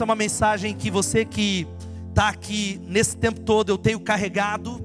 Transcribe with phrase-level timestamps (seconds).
[0.00, 1.66] Essa é uma mensagem que você que
[2.08, 4.82] está aqui nesse tempo todo, eu tenho carregado,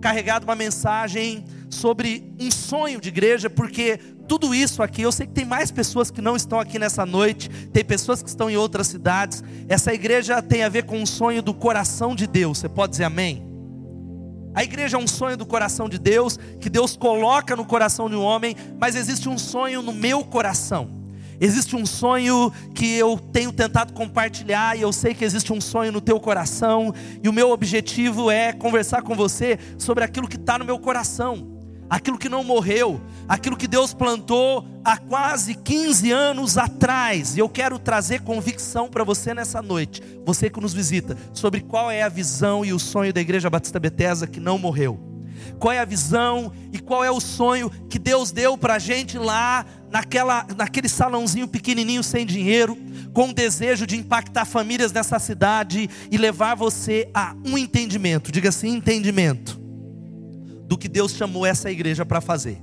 [0.00, 3.98] carregado uma mensagem sobre um sonho de igreja, porque
[4.28, 7.48] tudo isso aqui, eu sei que tem mais pessoas que não estão aqui nessa noite,
[7.72, 9.42] tem pessoas que estão em outras cidades.
[9.68, 12.58] Essa igreja tem a ver com um sonho do coração de Deus.
[12.58, 13.42] Você pode dizer amém?
[14.54, 18.14] A igreja é um sonho do coração de Deus, que Deus coloca no coração de
[18.14, 21.01] um homem, mas existe um sonho no meu coração.
[21.40, 25.92] Existe um sonho que eu tenho tentado compartilhar, e eu sei que existe um sonho
[25.92, 30.58] no teu coração, e o meu objetivo é conversar com você sobre aquilo que está
[30.58, 31.52] no meu coração
[31.92, 37.36] aquilo que não morreu, aquilo que Deus plantou há quase 15 anos atrás.
[37.36, 41.90] E eu quero trazer convicção para você nessa noite, você que nos visita, sobre qual
[41.90, 44.98] é a visão e o sonho da Igreja Batista Betesda que não morreu.
[45.58, 49.18] Qual é a visão e qual é o sonho que Deus deu para a gente
[49.18, 52.76] lá naquela, naquele salãozinho pequenininho sem dinheiro,
[53.12, 58.32] com o desejo de impactar famílias nessa cidade e levar você a um entendimento.
[58.32, 59.60] Diga assim: entendimento
[60.66, 62.58] do que Deus chamou essa igreja para fazer.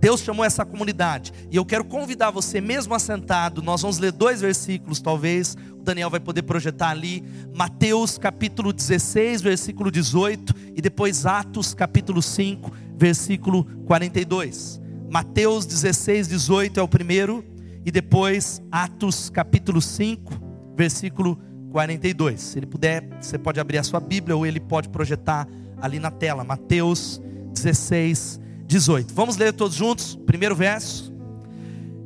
[0.00, 1.32] Deus chamou essa comunidade.
[1.50, 5.56] E eu quero convidar você, mesmo assentado, nós vamos ler dois versículos, talvez.
[5.72, 7.24] O Daniel vai poder projetar ali.
[7.54, 10.54] Mateus capítulo 16, versículo 18.
[10.74, 14.83] E depois Atos capítulo 5, versículo 42.
[15.10, 17.44] Mateus 16, 18 é o primeiro.
[17.84, 20.32] E depois Atos capítulo 5,
[20.76, 21.38] versículo
[21.70, 22.40] 42.
[22.40, 25.46] Se ele puder, você pode abrir a sua Bíblia ou ele pode projetar
[25.80, 26.44] ali na tela.
[26.44, 27.20] Mateus
[27.52, 29.12] 16, 18.
[29.12, 30.16] Vamos ler todos juntos?
[30.26, 31.12] Primeiro verso.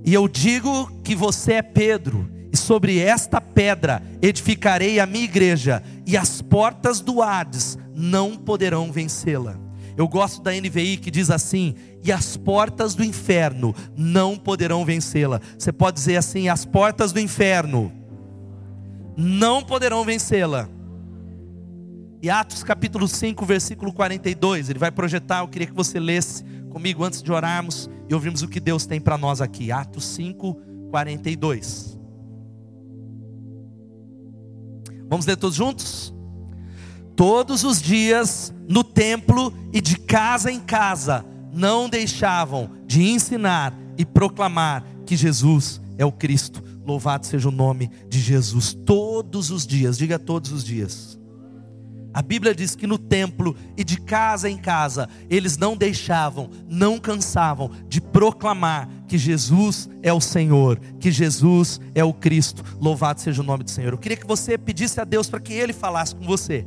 [0.04, 5.82] E eu digo que você é Pedro, e sobre esta pedra edificarei a minha igreja,
[6.06, 9.67] e as portas do Hades não poderão vencê-la.
[9.98, 15.40] Eu gosto da NVI que diz assim: e as portas do inferno não poderão vencê-la.
[15.58, 17.90] Você pode dizer assim: as portas do inferno
[19.16, 20.68] não poderão vencê-la.
[22.22, 27.02] E Atos capítulo 5, versículo 42, ele vai projetar, eu queria que você lesse comigo
[27.02, 29.72] antes de orarmos e ouvirmos o que Deus tem para nós aqui.
[29.72, 30.54] Atos 5,
[30.90, 31.98] 42.
[35.08, 36.14] Vamos ler todos juntos?
[37.18, 44.06] Todos os dias no templo e de casa em casa não deixavam de ensinar e
[44.06, 46.62] proclamar que Jesus é o Cristo.
[46.86, 48.72] Louvado seja o nome de Jesus.
[48.72, 51.18] Todos os dias, diga todos os dias
[52.18, 56.98] a Bíblia diz que no templo e de casa em casa, eles não deixavam, não
[56.98, 62.64] cansavam de proclamar que Jesus é o Senhor, que Jesus é o Cristo.
[62.80, 63.92] Louvado seja o nome do Senhor.
[63.92, 66.66] Eu queria que você pedisse a Deus para que Ele falasse com você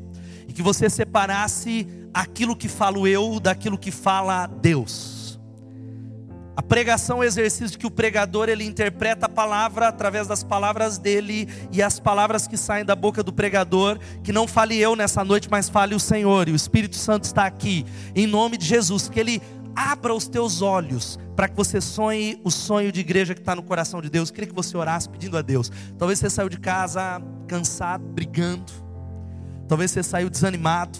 [0.51, 5.39] e que você separasse aquilo que falo eu daquilo que fala Deus.
[6.57, 10.97] A pregação é um exercício que o pregador ele interpreta a palavra através das palavras
[10.97, 15.23] dele e as palavras que saem da boca do pregador, que não fale eu nessa
[15.23, 16.49] noite, mas fale o Senhor.
[16.49, 19.41] E o Espírito Santo está aqui em nome de Jesus, que ele
[19.73, 23.63] abra os teus olhos para que você sonhe o sonho de igreja que está no
[23.63, 24.27] coração de Deus.
[24.27, 25.71] Eu queria que você orasse pedindo a Deus.
[25.97, 28.90] Talvez você saiu de casa cansado, brigando.
[29.71, 30.99] Talvez você saiu desanimado.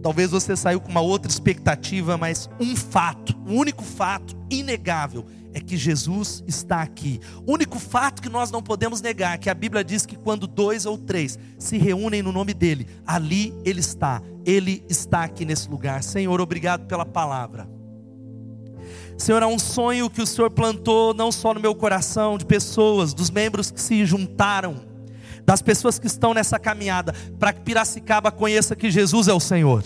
[0.00, 5.58] Talvez você saiu com uma outra expectativa, mas um fato, um único fato inegável é
[5.58, 7.18] que Jesus está aqui.
[7.44, 10.46] O único fato que nós não podemos negar é que a Bíblia diz que quando
[10.46, 14.22] dois ou três se reúnem no nome dele, ali ele está.
[14.46, 16.04] Ele está aqui nesse lugar.
[16.04, 17.68] Senhor, obrigado pela palavra.
[19.18, 23.12] Senhor, há um sonho que o Senhor plantou não só no meu coração, de pessoas,
[23.12, 24.88] dos membros que se juntaram
[25.44, 29.82] das pessoas que estão nessa caminhada, para que Piracicaba conheça que Jesus é o Senhor.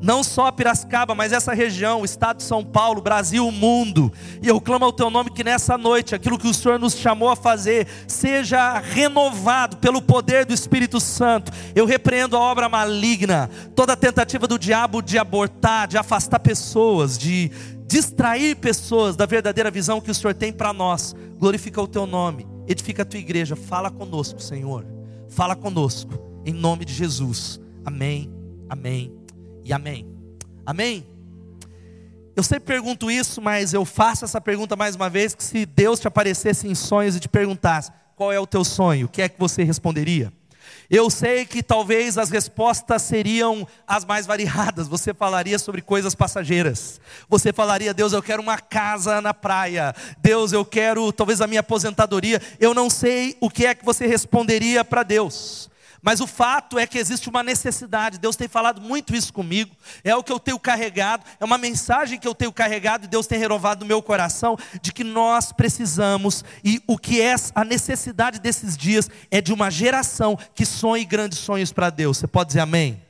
[0.00, 4.12] Não só Piracicaba, mas essa região, o estado de São Paulo, Brasil, o mundo.
[4.40, 7.28] E eu clamo ao teu nome que nessa noite, aquilo que o Senhor nos chamou
[7.28, 11.50] a fazer, seja renovado pelo poder do Espírito Santo.
[11.74, 17.50] Eu repreendo a obra maligna, toda tentativa do diabo de abortar, de afastar pessoas, de
[17.86, 21.14] distrair pessoas da verdadeira visão que o Senhor tem para nós.
[21.38, 23.56] Glorifica o teu nome edifica a tua igreja.
[23.56, 24.86] Fala conosco, Senhor.
[25.28, 26.12] Fala conosco,
[26.44, 27.60] em nome de Jesus.
[27.84, 28.30] Amém,
[28.68, 29.12] amém
[29.64, 30.06] e amém.
[30.64, 31.06] Amém?
[32.36, 35.98] Eu sempre pergunto isso, mas eu faço essa pergunta mais uma vez: que se Deus
[35.98, 39.28] te aparecesse em sonhos e te perguntasse qual é o teu sonho, o que é
[39.28, 40.32] que você responderia?
[40.90, 44.88] Eu sei que talvez as respostas seriam as mais variadas.
[44.88, 46.98] Você falaria sobre coisas passageiras.
[47.28, 49.94] Você falaria, Deus, eu quero uma casa na praia.
[50.16, 52.40] Deus, eu quero talvez a minha aposentadoria.
[52.58, 55.68] Eu não sei o que é que você responderia para Deus.
[56.02, 58.18] Mas o fato é que existe uma necessidade.
[58.18, 59.74] Deus tem falado muito isso comigo.
[60.04, 63.26] É o que eu tenho carregado, é uma mensagem que eu tenho carregado e Deus
[63.26, 68.38] tem renovado no meu coração de que nós precisamos e o que é a necessidade
[68.38, 72.18] desses dias é de uma geração que sonhe grandes sonhos para Deus.
[72.18, 73.02] Você pode dizer amém?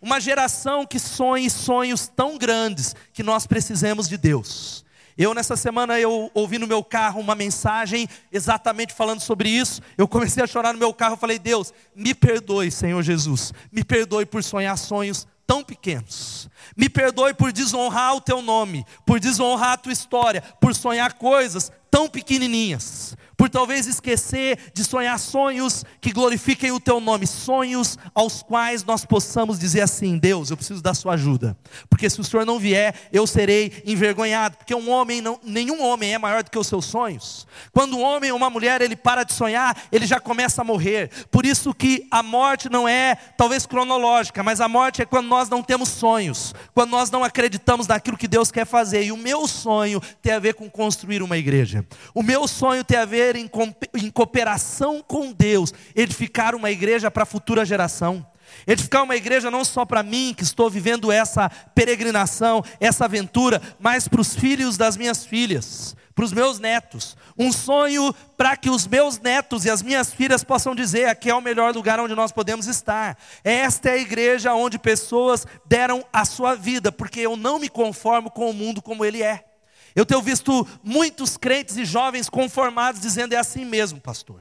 [0.00, 4.84] Uma geração que sonhe sonhos tão grandes que nós precisamos de Deus.
[5.22, 9.82] Eu nessa semana eu ouvi no meu carro uma mensagem exatamente falando sobre isso.
[9.98, 13.52] Eu comecei a chorar no meu carro, falei: "Deus, me perdoe, Senhor Jesus.
[13.70, 16.48] Me perdoe por sonhar sonhos tão pequenos.
[16.74, 21.70] Me perdoe por desonrar o teu nome, por desonrar a tua história, por sonhar coisas
[21.90, 28.42] tão pequenininhas por talvez esquecer de sonhar sonhos que glorifiquem o teu nome, sonhos aos
[28.42, 31.56] quais nós possamos dizer assim: Deus, eu preciso da sua ajuda,
[31.88, 36.12] porque se o Senhor não vier, eu serei envergonhado, porque um homem não, nenhum homem
[36.12, 37.46] é maior do que os seus sonhos.
[37.72, 41.10] Quando um homem ou uma mulher ele para de sonhar, ele já começa a morrer.
[41.30, 45.48] Por isso que a morte não é talvez cronológica, mas a morte é quando nós
[45.48, 49.04] não temos sonhos, quando nós não acreditamos naquilo que Deus quer fazer.
[49.04, 51.86] E o meu sonho tem a ver com construir uma igreja.
[52.14, 53.50] O meu sonho tem a ver em,
[53.94, 58.26] em cooperação com Deus, edificar uma igreja para a futura geração.
[58.66, 64.08] Edificar uma igreja não só para mim, que estou vivendo essa peregrinação, essa aventura, mas
[64.08, 67.16] para os filhos das minhas filhas, para os meus netos.
[67.38, 71.34] Um sonho para que os meus netos e as minhas filhas possam dizer: aqui é
[71.34, 73.16] o melhor lugar onde nós podemos estar.
[73.42, 78.30] Esta é a igreja onde pessoas deram a sua vida, porque eu não me conformo
[78.30, 79.49] com o mundo como ele é.
[79.94, 84.40] Eu tenho visto muitos crentes e jovens conformados dizendo é assim mesmo, pastor.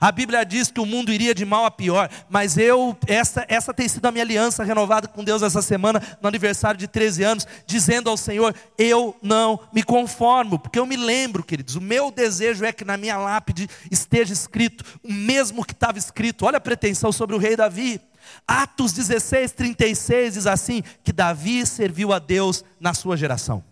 [0.00, 3.72] A Bíblia diz que o mundo iria de mal a pior, mas eu, essa, essa
[3.72, 7.46] tem sido a minha aliança renovada com Deus essa semana, no aniversário de 13 anos,
[7.66, 12.64] dizendo ao Senhor: eu não me conformo, porque eu me lembro, queridos, o meu desejo
[12.64, 16.44] é que na minha lápide esteja escrito o mesmo que estava escrito.
[16.44, 18.00] Olha a pretensão sobre o rei Davi.
[18.46, 23.64] Atos 16, 36 diz assim: que Davi serviu a Deus na sua geração.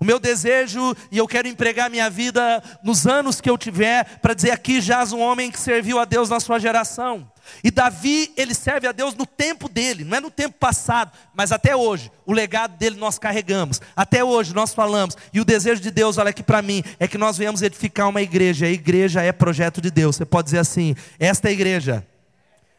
[0.00, 4.32] O meu desejo, e eu quero empregar minha vida nos anos que eu tiver, para
[4.32, 7.28] dizer aqui jaz um homem que serviu a Deus na sua geração.
[7.64, 11.50] E Davi, ele serve a Deus no tempo dele, não é no tempo passado, mas
[11.50, 15.90] até hoje, o legado dele nós carregamos, até hoje nós falamos, e o desejo de
[15.90, 19.32] Deus, olha aqui para mim, é que nós venhamos edificar uma igreja, a igreja é
[19.32, 22.06] projeto de Deus, você pode dizer assim: esta igreja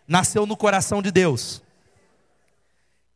[0.07, 1.61] nasceu no coração de Deus,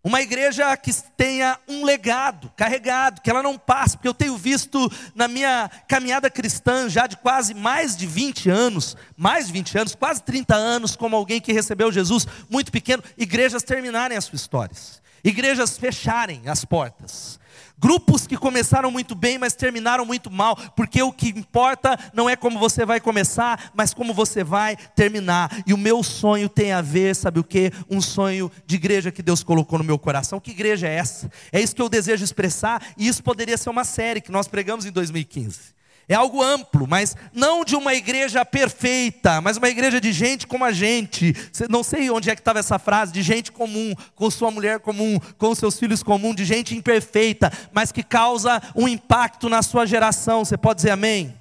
[0.04, 4.92] uma igreja que tenha um legado carregado, que ela não passe, porque eu tenho visto
[5.16, 9.96] na minha caminhada cristã já de quase mais de 20 anos, mais de 20 anos,
[9.96, 15.02] quase 30 anos, como alguém que recebeu Jesus muito pequeno, igrejas terminarem as suas histórias,
[15.24, 17.40] igrejas fecharem as portas,
[17.78, 22.36] Grupos que começaram muito bem, mas terminaram muito mal, porque o que importa não é
[22.36, 25.64] como você vai começar, mas como você vai terminar.
[25.68, 27.72] E o meu sonho tem a ver, sabe o que?
[27.90, 30.40] Um sonho de igreja que Deus colocou no meu coração.
[30.40, 31.30] Que igreja é essa?
[31.52, 34.86] É isso que eu desejo expressar, e isso poderia ser uma série que nós pregamos
[34.86, 35.73] em 2015.
[36.08, 40.66] É algo amplo, mas não de uma igreja perfeita, mas uma igreja de gente como
[40.66, 41.34] a gente.
[41.70, 45.18] Não sei onde é que estava essa frase, de gente comum, com sua mulher comum,
[45.38, 50.44] com seus filhos comum, de gente imperfeita, mas que causa um impacto na sua geração.
[50.44, 51.34] Você pode dizer amém?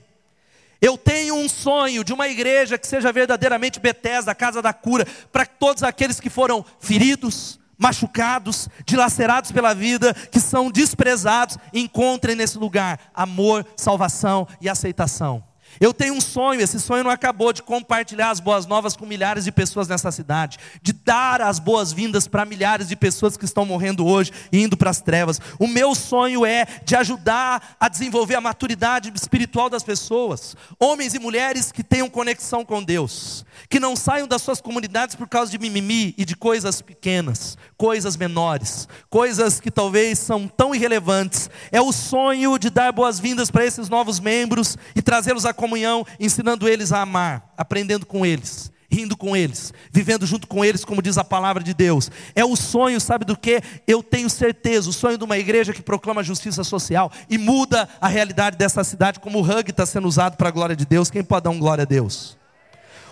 [0.81, 5.07] Eu tenho um sonho de uma igreja que seja verdadeiramente Bethesda, a casa da cura,
[5.33, 12.57] para todos aqueles que foram feridos, machucados, dilacerados pela vida, que são desprezados, encontrem nesse
[12.57, 15.43] lugar amor, salvação e aceitação.
[15.81, 19.45] Eu tenho um sonho, esse sonho não acabou de compartilhar as boas novas com milhares
[19.45, 24.07] de pessoas nessa cidade, de dar as boas-vindas para milhares de pessoas que estão morrendo
[24.07, 25.41] hoje e indo para as trevas.
[25.59, 31.19] O meu sonho é de ajudar a desenvolver a maturidade espiritual das pessoas, homens e
[31.19, 35.59] mulheres que tenham conexão com Deus, que não saiam das suas comunidades por causa de
[35.59, 41.51] mimimi e de coisas pequenas, coisas menores, coisas que talvez são tão irrelevantes.
[41.71, 46.69] É o sonho de dar boas-vindas para esses novos membros e trazê-los à comunhão, ensinando
[46.69, 51.17] eles a amar, aprendendo com eles, rindo com eles, vivendo junto com eles, como diz
[51.17, 52.11] a palavra de Deus.
[52.35, 53.63] É o sonho, sabe do que?
[53.87, 58.09] Eu tenho certeza, o sonho de uma igreja que proclama justiça social e muda a
[58.09, 61.13] realidade dessa cidade, como o hug está sendo usado para a glória de Deus.
[61.13, 62.37] Quem pode dar um glória a Deus?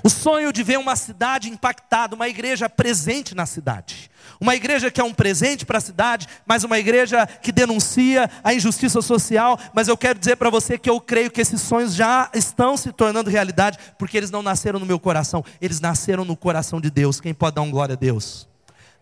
[0.03, 4.11] O sonho de ver uma cidade impactada, uma igreja presente na cidade.
[4.41, 8.55] Uma igreja que é um presente para a cidade, mas uma igreja que denuncia a
[8.55, 9.59] injustiça social.
[9.75, 12.93] Mas eu quero dizer para você que eu creio que esses sonhos já estão se
[12.93, 17.21] tornando realidade, porque eles não nasceram no meu coração, eles nasceram no coração de Deus.
[17.21, 18.49] Quem pode dar um glória a Deus?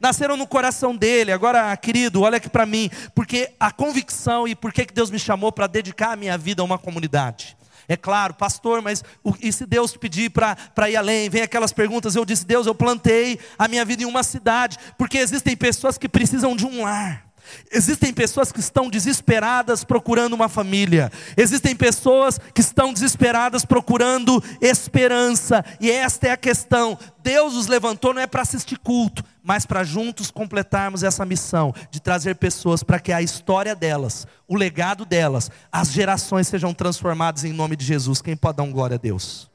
[0.00, 1.33] nasceram no coração dele.
[1.33, 5.50] Agora, querido, olha aqui para mim, porque a convicção e por que Deus me chamou
[5.50, 7.58] para dedicar a minha vida a uma comunidade.
[7.88, 11.30] É claro, pastor, mas o, e se Deus pedir para ir além?
[11.30, 12.14] Vem aquelas perguntas.
[12.14, 16.09] Eu disse, Deus, eu plantei a minha vida em uma cidade, porque existem pessoas que
[16.09, 17.28] precisam de um lar.
[17.71, 21.11] Existem pessoas que estão desesperadas procurando uma família.
[21.37, 25.64] Existem pessoas que estão desesperadas procurando esperança.
[25.81, 26.99] E esta é a questão.
[27.23, 32.00] Deus os levantou não é para assistir culto, mas para juntos completarmos essa missão de
[32.00, 37.52] trazer pessoas para que a história delas, o legado delas, as gerações sejam transformadas em
[37.52, 38.23] nome de Jesus.
[38.23, 39.50] Quem pode dar um glória a Deus?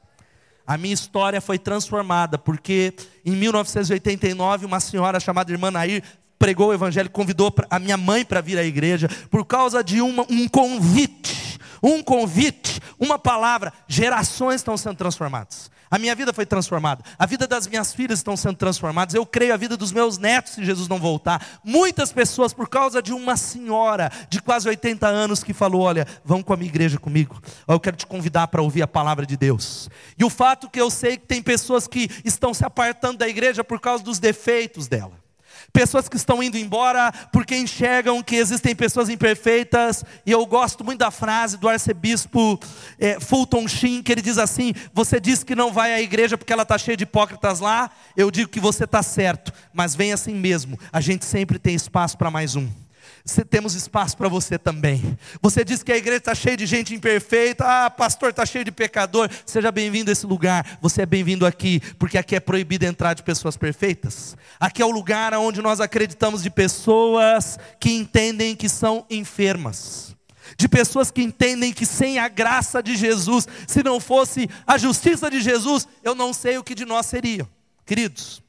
[0.66, 6.02] A minha história foi transformada porque em 1989 uma senhora chamada irmã Nair
[6.44, 10.26] pregou o evangelho, convidou a minha mãe para vir à igreja, por causa de uma,
[10.28, 15.70] um convite, um convite, uma palavra, gerações estão sendo transformadas.
[15.90, 19.54] A minha vida foi transformada, a vida das minhas filhas estão sendo transformadas, eu creio
[19.54, 21.60] a vida dos meus netos se Jesus não voltar.
[21.64, 26.42] Muitas pessoas, por causa de uma senhora de quase 80 anos que falou: Olha, vão
[26.42, 29.88] com a minha igreja comigo, eu quero te convidar para ouvir a palavra de Deus.
[30.18, 33.64] E o fato que eu sei que tem pessoas que estão se apartando da igreja
[33.64, 35.23] por causa dos defeitos dela
[35.74, 41.00] pessoas que estão indo embora porque enxergam que existem pessoas imperfeitas, e eu gosto muito
[41.00, 42.58] da frase do arcebispo
[42.98, 46.52] é, Fulton Sheen, que ele diz assim: Você diz que não vai à igreja porque
[46.52, 50.34] ela está cheia de hipócritas lá, eu digo que você está certo, mas vem assim
[50.34, 52.83] mesmo, a gente sempre tem espaço para mais um
[53.48, 55.18] temos espaço para você também.
[55.40, 58.70] Você diz que a igreja está cheia de gente imperfeita, ah, pastor está cheio de
[58.70, 59.30] pecador.
[59.46, 60.78] Seja bem-vindo a esse lugar.
[60.82, 64.36] Você é bem-vindo aqui, porque aqui é proibido entrar de pessoas perfeitas.
[64.60, 70.14] Aqui é o lugar onde nós acreditamos de pessoas que entendem que são enfermas.
[70.58, 75.30] De pessoas que entendem que sem a graça de Jesus, se não fosse a justiça
[75.30, 77.48] de Jesus, eu não sei o que de nós seria.
[77.86, 78.43] Queridos,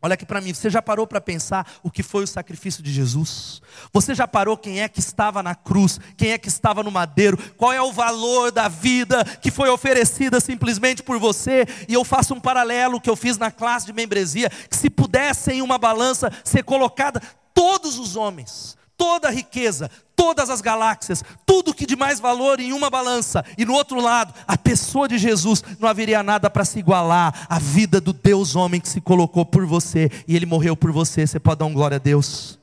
[0.00, 2.92] Olha aqui para mim, você já parou para pensar o que foi o sacrifício de
[2.92, 3.60] Jesus?
[3.92, 7.36] Você já parou quem é que estava na cruz, quem é que estava no madeiro,
[7.56, 11.66] qual é o valor da vida que foi oferecida simplesmente por você?
[11.88, 15.50] E eu faço um paralelo que eu fiz na classe de membresia, que se pudesse
[15.50, 17.20] em uma balança ser colocada
[17.52, 22.72] todos os homens, toda a riqueza, todas as galáxias, tudo que de mais valor em
[22.72, 26.80] uma balança, e no outro lado, a pessoa de Jesus, não haveria nada para se
[26.80, 30.90] igualar à vida do Deus homem que se colocou por você, e ele morreu por
[30.90, 31.24] você.
[31.24, 32.58] Você pode dar um glória a Deus?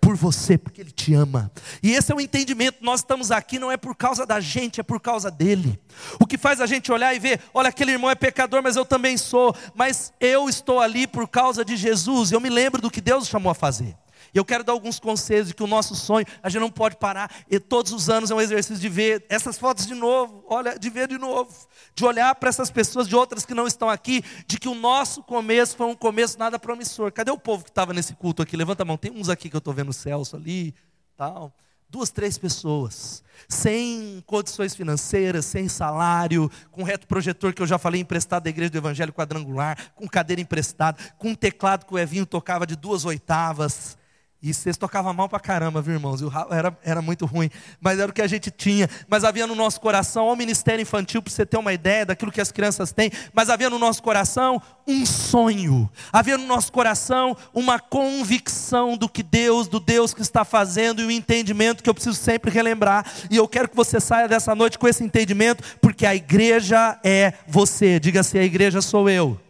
[0.00, 1.50] Por você, porque Ele te ama.
[1.82, 2.78] E esse é o entendimento.
[2.82, 5.78] Nós estamos aqui não é por causa da gente, é por causa dele.
[6.20, 8.84] O que faz a gente olhar e ver: olha, aquele irmão é pecador, mas eu
[8.84, 9.54] também sou.
[9.74, 12.30] Mas eu estou ali por causa de Jesus.
[12.30, 13.96] Eu me lembro do que Deus chamou a fazer.
[14.34, 16.96] E eu quero dar alguns conselhos de que o nosso sonho, a gente não pode
[16.96, 20.78] parar, e todos os anos é um exercício de ver essas fotos de novo, olha,
[20.78, 21.54] de ver de novo,
[21.94, 25.22] de olhar para essas pessoas, de outras que não estão aqui, de que o nosso
[25.22, 27.12] começo foi um começo nada promissor.
[27.12, 28.56] Cadê o povo que estava nesse culto aqui?
[28.56, 30.74] Levanta a mão, tem uns aqui que eu estou vendo o Celso ali,
[31.16, 31.52] tal.
[31.90, 37.98] Duas, três pessoas, sem condições financeiras, sem salário, com reto projetor que eu já falei
[37.98, 42.26] emprestado da igreja do Evangelho Quadrangular, com cadeira emprestada, com um teclado que o Evinho
[42.26, 43.97] tocava de duas oitavas,
[44.40, 46.20] e vocês tocavam mal pra caramba, viu, irmãos?
[46.50, 48.88] Era, era muito ruim, mas era o que a gente tinha.
[49.08, 52.40] Mas havia no nosso coração, o ministério infantil, para você ter uma ideia daquilo que
[52.40, 57.80] as crianças têm, mas havia no nosso coração um sonho, havia no nosso coração uma
[57.80, 61.94] convicção do que Deus, do Deus que está fazendo, e o um entendimento que eu
[61.94, 63.04] preciso sempre relembrar.
[63.28, 67.32] E eu quero que você saia dessa noite com esse entendimento, porque a igreja é
[67.48, 67.98] você.
[67.98, 69.47] Diga assim: a igreja sou eu.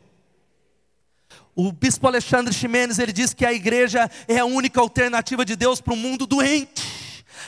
[1.61, 5.81] O bispo Alexandre Ximenes, ele diz que a igreja é a única alternativa de Deus
[5.81, 6.99] para o mundo doente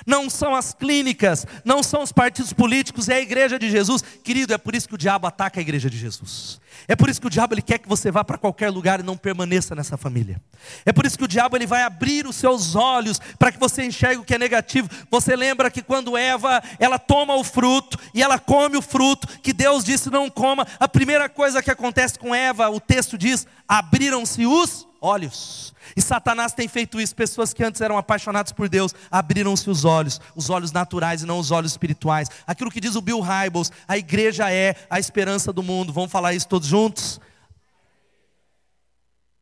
[0.06, 4.02] não são as clínicas, não são os partidos políticos, é a igreja de Jesus.
[4.22, 6.60] Querido, é por isso que o diabo ataca a igreja de Jesus.
[6.86, 9.02] É por isso que o diabo ele quer que você vá para qualquer lugar e
[9.02, 10.40] não permaneça nessa família.
[10.84, 13.84] É por isso que o diabo ele vai abrir os seus olhos para que você
[13.84, 14.88] enxergue o que é negativo.
[15.10, 19.52] Você lembra que quando Eva, ela toma o fruto e ela come o fruto que
[19.52, 24.46] Deus disse não coma, a primeira coisa que acontece com Eva, o texto diz, abriram-se
[24.46, 25.74] os olhos.
[25.96, 27.14] E Satanás tem feito isso.
[27.14, 31.38] Pessoas que antes eram apaixonadas por Deus abriram-se os olhos, os olhos naturais e não
[31.38, 32.28] os olhos espirituais.
[32.46, 35.92] Aquilo que diz o Bill Hybels: a igreja é a esperança do mundo.
[35.92, 37.20] Vamos falar isso todos juntos?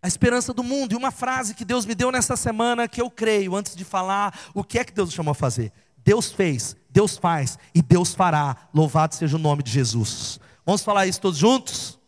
[0.02, 0.92] A esperança do mundo.
[0.92, 4.38] E uma frase que Deus me deu nessa semana que eu creio, antes de falar
[4.54, 5.73] o que é que Deus chamou a fazer.
[5.99, 8.56] Deus fez, Deus faz e Deus fará.
[8.73, 10.40] Louvado seja o nome de Jesus.
[10.64, 11.99] Vamos falar isso todos juntos?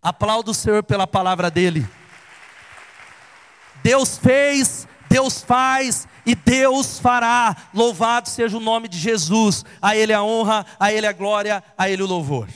[0.00, 1.86] Aplauda o Senhor pela palavra dele.
[3.82, 7.56] Deus fez, Deus faz e Deus fará.
[7.72, 9.64] Louvado seja o nome de Jesus.
[9.80, 12.46] A Ele a honra, a Ele a glória, a Ele o louvor.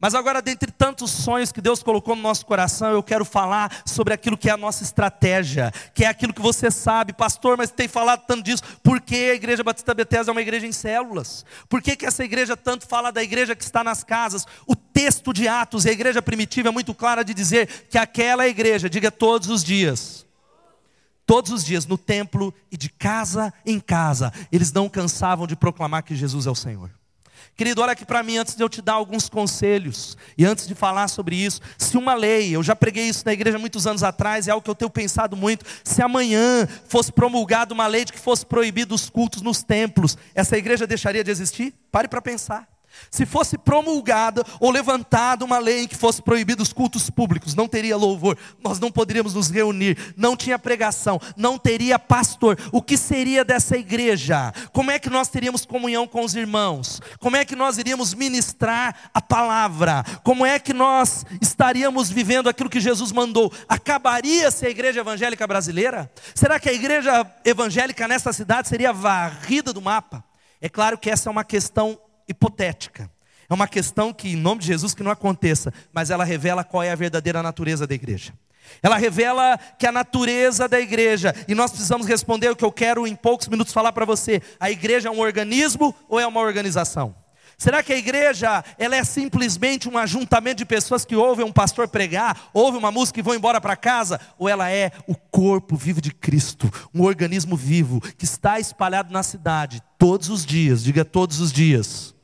[0.00, 4.14] Mas agora, dentre tantos sonhos que Deus colocou no nosso coração, eu quero falar sobre
[4.14, 7.88] aquilo que é a nossa estratégia, que é aquilo que você sabe, pastor, mas tem
[7.88, 11.44] falado tanto disso, por que a Igreja Batista Bethesda é uma igreja em células?
[11.68, 14.46] Por que, que essa igreja tanto fala da igreja que está nas casas?
[14.66, 18.48] O texto de Atos e a igreja primitiva é muito clara de dizer que aquela
[18.48, 20.27] igreja, diga todos os dias,
[21.28, 26.02] todos os dias, no templo e de casa em casa, eles não cansavam de proclamar
[26.02, 26.90] que Jesus é o Senhor.
[27.54, 30.74] Querido, olha aqui para mim antes de eu te dar alguns conselhos e antes de
[30.74, 31.60] falar sobre isso.
[31.76, 34.70] Se uma lei, eu já preguei isso na igreja muitos anos atrás, é algo que
[34.70, 35.66] eu tenho pensado muito.
[35.84, 40.56] Se amanhã fosse promulgada uma lei de que fosse proibido os cultos nos templos, essa
[40.56, 41.74] igreja deixaria de existir?
[41.92, 42.66] Pare para pensar.
[43.10, 47.68] Se fosse promulgada ou levantada uma lei em que fosse proibido os cultos públicos, não
[47.68, 52.58] teria louvor, nós não poderíamos nos reunir, não tinha pregação, não teria pastor.
[52.72, 54.52] O que seria dessa igreja?
[54.72, 57.00] Como é que nós teríamos comunhão com os irmãos?
[57.18, 60.04] Como é que nós iríamos ministrar a palavra?
[60.22, 63.52] Como é que nós estaríamos vivendo aquilo que Jesus mandou?
[63.68, 66.10] Acabaria-se a igreja evangélica brasileira?
[66.34, 70.24] Será que a igreja evangélica nessa cidade seria varrida do mapa?
[70.60, 73.10] É claro que essa é uma questão hipotética.
[73.50, 76.82] É uma questão que, em nome de Jesus, que não aconteça, mas ela revela qual
[76.82, 78.34] é a verdadeira natureza da igreja.
[78.82, 83.06] Ela revela que a natureza da igreja, e nós precisamos responder o que eu quero
[83.06, 87.14] em poucos minutos falar para você: a igreja é um organismo ou é uma organização?
[87.56, 91.88] Será que a igreja ela é simplesmente um ajuntamento de pessoas que ouvem um pastor
[91.88, 94.20] pregar, ouvem uma música e vão embora para casa?
[94.38, 99.24] Ou ela é o corpo vivo de Cristo, um organismo vivo que está espalhado na
[99.24, 102.14] cidade todos os dias, diga todos os dias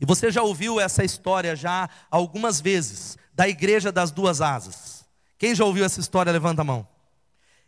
[0.00, 5.06] e você já ouviu essa história já algumas vezes, da igreja das duas asas.
[5.38, 6.86] Quem já ouviu essa história, levanta a mão.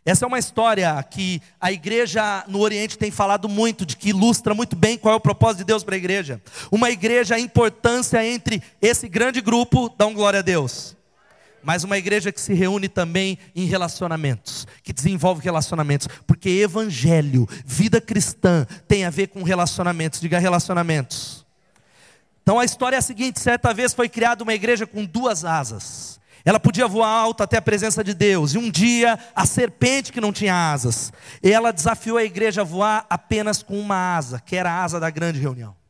[0.03, 4.53] Essa é uma história que a igreja no Oriente tem falado muito, de que ilustra
[4.53, 6.41] muito bem qual é o propósito de Deus para a igreja.
[6.71, 10.97] Uma igreja, a importância entre esse grande grupo, dá um glória a Deus.
[11.63, 18.01] Mas uma igreja que se reúne também em relacionamentos, que desenvolve relacionamentos, porque evangelho, vida
[18.01, 21.45] cristã, tem a ver com relacionamentos, diga relacionamentos.
[22.41, 26.19] Então a história é a seguinte: certa vez foi criada uma igreja com duas asas.
[26.43, 28.53] Ela podia voar alto até a presença de Deus.
[28.53, 33.05] E um dia, a serpente que não tinha asas, ela desafiou a igreja a voar
[33.09, 35.80] apenas com uma asa, que era a asa da grande reunião.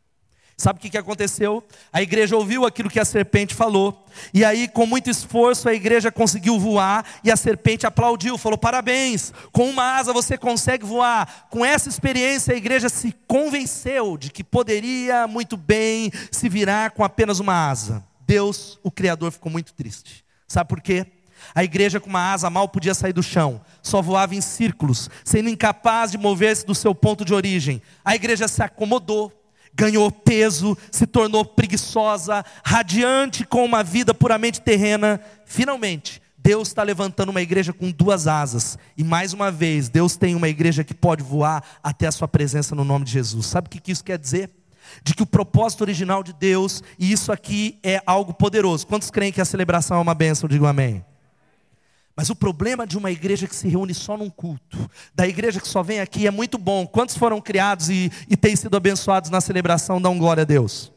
[0.61, 1.63] Sabe o que, aconteceu?
[1.91, 6.11] A igreja ouviu aquilo que a serpente falou, e aí, com muito esforço, a igreja
[6.11, 11.47] conseguiu voar, e a serpente aplaudiu, falou: Parabéns, com uma asa você consegue voar.
[11.49, 17.03] Com essa experiência, a igreja se convenceu de que poderia muito bem se virar com
[17.03, 18.03] apenas uma asa.
[18.27, 20.23] Deus, o Criador, ficou muito triste.
[20.47, 21.07] Sabe por quê?
[21.55, 25.49] A igreja com uma asa mal podia sair do chão, só voava em círculos, sendo
[25.49, 27.81] incapaz de mover-se do seu ponto de origem.
[28.05, 29.40] A igreja se acomodou,
[29.73, 35.19] ganhou peso, se tornou preguiçosa, radiante com uma vida puramente terrena.
[35.45, 38.77] Finalmente, Deus está levantando uma igreja com duas asas.
[38.97, 42.75] E mais uma vez, Deus tem uma igreja que pode voar até a sua presença
[42.75, 43.45] no nome de Jesus.
[43.45, 44.49] Sabe o que isso quer dizer?
[45.03, 48.87] De que o propósito original de Deus, e isso aqui é algo poderoso.
[48.87, 50.49] Quantos creem que a celebração é uma bênção?
[50.49, 51.05] Digo amém.
[52.21, 54.77] Mas o problema de uma igreja que se reúne só num culto,
[55.11, 56.85] da igreja que só vem aqui, é muito bom.
[56.85, 59.99] Quantos foram criados e, e têm sido abençoados na celebração?
[59.99, 60.91] Dão glória a Deus.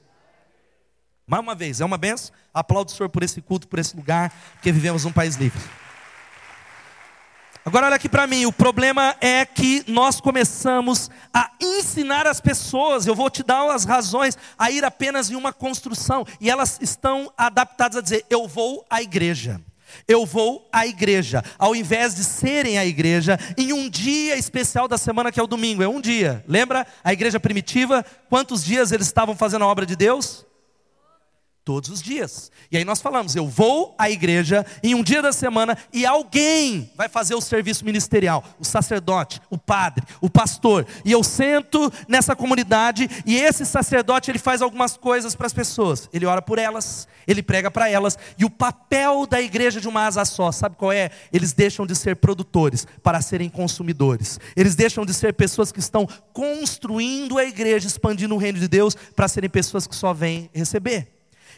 [1.27, 2.31] Mais uma vez, é uma benção.
[2.53, 5.63] Aplaudo o Senhor por esse culto, por esse lugar, porque vivemos num país livre.
[7.65, 13.07] Agora olha aqui para mim, o problema é que nós começamos a ensinar as pessoas,
[13.07, 17.33] eu vou te dar as razões, a ir apenas em uma construção, e elas estão
[17.35, 19.59] adaptadas a dizer: eu vou à igreja.
[20.07, 24.99] Eu vou à igreja, ao invés de serem à igreja em um dia especial da
[24.99, 26.45] semana que é o domingo, é um dia.
[26.47, 28.05] Lembra a igreja primitiva?
[28.29, 30.47] Quantos dias eles estavam fazendo a obra de Deus?
[31.65, 32.53] Todos os dias.
[32.71, 36.93] E aí nós falamos: eu vou à igreja em um dia da semana e alguém
[36.95, 40.87] vai fazer o serviço ministerial, o sacerdote, o padre, o pastor.
[41.07, 46.07] E eu sento nessa comunidade e esse sacerdote ele faz algumas coisas para as pessoas.
[46.13, 48.19] Ele ora por elas, ele prega para elas.
[48.37, 51.11] E o papel da igreja de uma asa só, sabe qual é?
[51.33, 54.39] Eles deixam de ser produtores para serem consumidores.
[54.55, 58.95] Eles deixam de ser pessoas que estão construindo a igreja, expandindo o reino de Deus,
[59.17, 61.14] para serem pessoas que só vêm receber.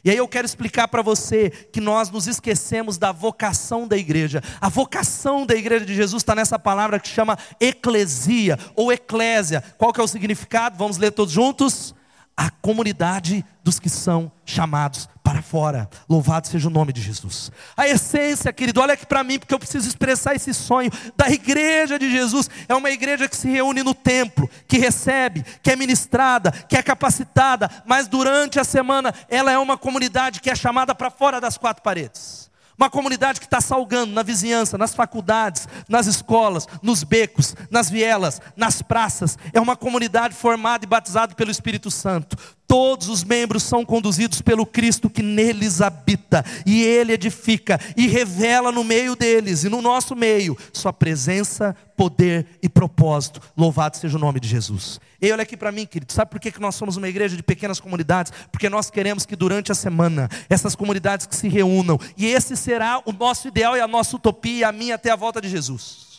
[0.06, 4.40] E aí eu quero explicar para você que nós nos esquecemos da vocação da igreja.
[4.60, 9.64] A vocação da igreja de Jesus está nessa palavra que chama eclesia ou eclésia.
[9.76, 10.78] Qual que é o significado?
[10.78, 11.92] Vamos ler todos juntos?
[12.36, 15.90] A comunidade dos que são chamados para fora.
[16.08, 17.50] Louvado seja o nome de Jesus.
[17.76, 21.98] A essência, querido, olha aqui para mim, porque eu preciso expressar esse sonho da igreja
[21.98, 22.48] de Jesus.
[22.68, 26.82] É uma igreja que se reúne no templo, que recebe, que é ministrada, que é
[26.82, 31.58] capacitada, mas durante a semana ela é uma comunidade que é chamada para fora das
[31.58, 32.48] quatro paredes.
[32.78, 38.40] Uma comunidade que está salgando na vizinhança, nas faculdades, nas escolas, nos becos, nas vielas,
[38.54, 39.38] nas praças.
[39.52, 42.36] É uma comunidade formada e batizada pelo Espírito Santo.
[42.66, 48.72] Todos os membros são conduzidos pelo Cristo que neles habita, e Ele edifica e revela
[48.72, 53.40] no meio deles e no nosso meio Sua presença, poder e propósito.
[53.56, 55.00] Louvado seja o nome de Jesus.
[55.20, 57.80] E olha aqui para mim, querido, sabe por que nós somos uma igreja de pequenas
[57.80, 58.32] comunidades?
[58.52, 63.00] Porque nós queremos que durante a semana, essas comunidades que se reúnam, e esse será
[63.06, 66.15] o nosso ideal e a nossa utopia, a minha até a volta de Jesus.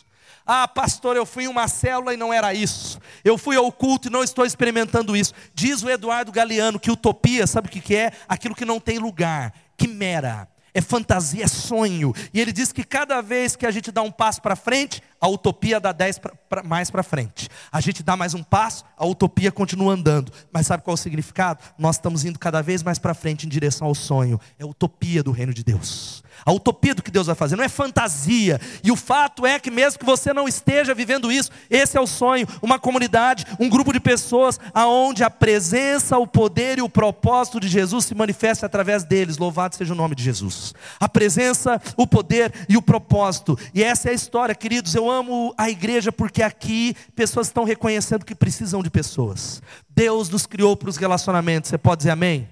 [0.50, 2.98] Ah, pastor, eu fui em uma célula e não era isso.
[3.22, 5.34] Eu fui ao culto e não estou experimentando isso.
[5.52, 8.12] Diz o Eduardo Galeano que utopia, sabe o que é?
[8.26, 12.14] Aquilo que não tem lugar, quimera, é fantasia, é sonho.
[12.32, 15.28] E ele diz que cada vez que a gente dá um passo para frente, a
[15.28, 17.48] utopia dá dez pra, pra, mais para frente.
[17.72, 20.32] A gente dá mais um passo, a utopia continua andando.
[20.52, 21.60] Mas sabe qual é o significado?
[21.78, 24.40] Nós estamos indo cada vez mais para frente em direção ao sonho.
[24.58, 26.22] É a utopia do reino de Deus.
[26.44, 28.60] A utopia do que Deus vai fazer, não é fantasia.
[28.82, 32.06] E o fato é que, mesmo que você não esteja vivendo isso, esse é o
[32.06, 37.60] sonho: uma comunidade, um grupo de pessoas, aonde a presença, o poder e o propósito
[37.60, 39.38] de Jesus se manifesta através deles.
[39.38, 40.74] Louvado seja o nome de Jesus.
[41.00, 43.58] A presença, o poder e o propósito.
[43.74, 44.94] E essa é a história, queridos.
[44.94, 49.62] Eu amo a igreja porque aqui pessoas estão reconhecendo que precisam de pessoas.
[49.88, 51.70] Deus nos criou para os relacionamentos.
[51.70, 52.48] Você pode dizer amém?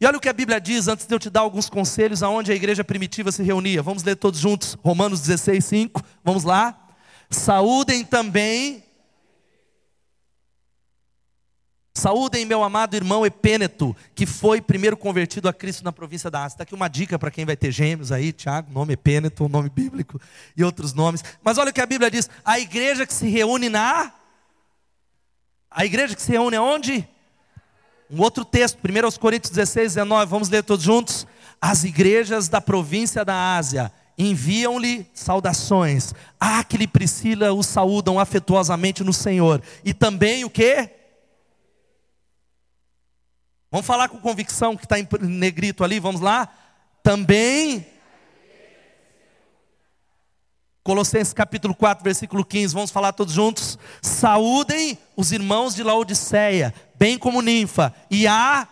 [0.00, 2.52] E olha o que a Bíblia diz, antes de eu te dar alguns conselhos aonde
[2.52, 3.82] a igreja primitiva se reunia.
[3.82, 6.02] Vamos ler todos juntos, Romanos 16, 5.
[6.24, 6.78] Vamos lá.
[7.28, 8.84] Saúdem também.
[11.98, 16.54] Saúdem meu amado irmão Epêneto, que foi primeiro convertido a Cristo na província da Ásia.
[16.54, 20.20] Está aqui uma dica para quem vai ter gêmeos aí, Tiago, nome Epêneto, nome bíblico
[20.56, 21.24] e outros nomes.
[21.42, 24.12] Mas olha o que a Bíblia diz: a igreja que se reúne na.
[25.68, 27.06] A igreja que se reúne aonde?
[28.08, 31.26] Um outro texto, 1 Coríntios 16, 19, vamos ler todos juntos.
[31.60, 36.14] As igrejas da província da Ásia enviam-lhe saudações.
[36.38, 39.60] Aquile e Priscila o saúdam afetuosamente no Senhor.
[39.84, 40.97] E também o que?
[43.70, 46.48] Vamos falar com convicção que está em negrito ali, vamos lá?
[47.02, 47.86] Também.
[50.82, 53.78] Colossenses capítulo 4, versículo 15, vamos falar todos juntos?
[54.00, 58.66] Saúdem os irmãos de Laodiceia, bem como ninfa, e a.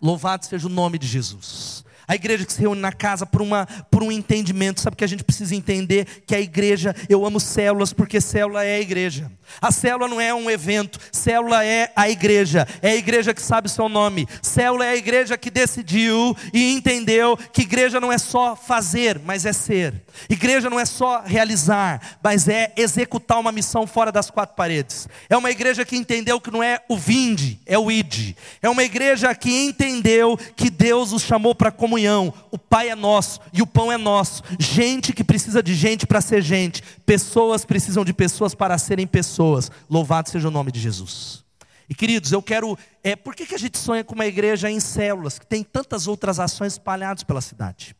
[0.00, 1.82] Louvado seja o nome de Jesus.
[2.12, 4.82] A igreja que se reúne na casa por, uma, por um entendimento.
[4.82, 8.74] Sabe que a gente precisa entender que a igreja, eu amo células porque célula é
[8.74, 9.32] a igreja.
[9.60, 12.68] A célula não é um evento, célula é a igreja.
[12.82, 14.28] É a igreja que sabe o seu nome.
[14.42, 19.46] Célula é a igreja que decidiu e entendeu que igreja não é só fazer, mas
[19.46, 19.94] é ser.
[20.28, 25.08] Igreja não é só realizar, mas é executar uma missão fora das quatro paredes.
[25.30, 28.34] É uma igreja que entendeu que não é o vinde, é o id.
[28.60, 32.34] É uma igreja que entendeu que Deus os chamou para comunhão comunhão.
[32.50, 34.42] O Pai é nosso e o pão é nosso.
[34.58, 36.82] Gente que precisa de gente para ser gente.
[37.06, 39.70] Pessoas precisam de pessoas para serem pessoas.
[39.88, 41.44] Louvado seja o nome de Jesus.
[41.88, 42.76] E queridos, eu quero.
[43.02, 46.06] É, por que, que a gente sonha com uma igreja em células, que tem tantas
[46.06, 47.94] outras ações espalhadas pela cidade?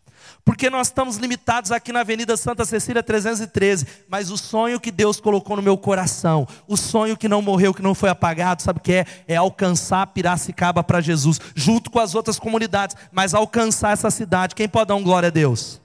[0.45, 5.21] Porque nós estamos limitados aqui na Avenida Santa Cecília 313, mas o sonho que Deus
[5.21, 8.83] colocou no meu coração, o sonho que não morreu, que não foi apagado, sabe o
[8.83, 9.07] que é?
[9.27, 14.55] É alcançar Piracicaba para Jesus, junto com as outras comunidades, mas alcançar essa cidade.
[14.55, 15.82] Quem pode dar um glória a Deus?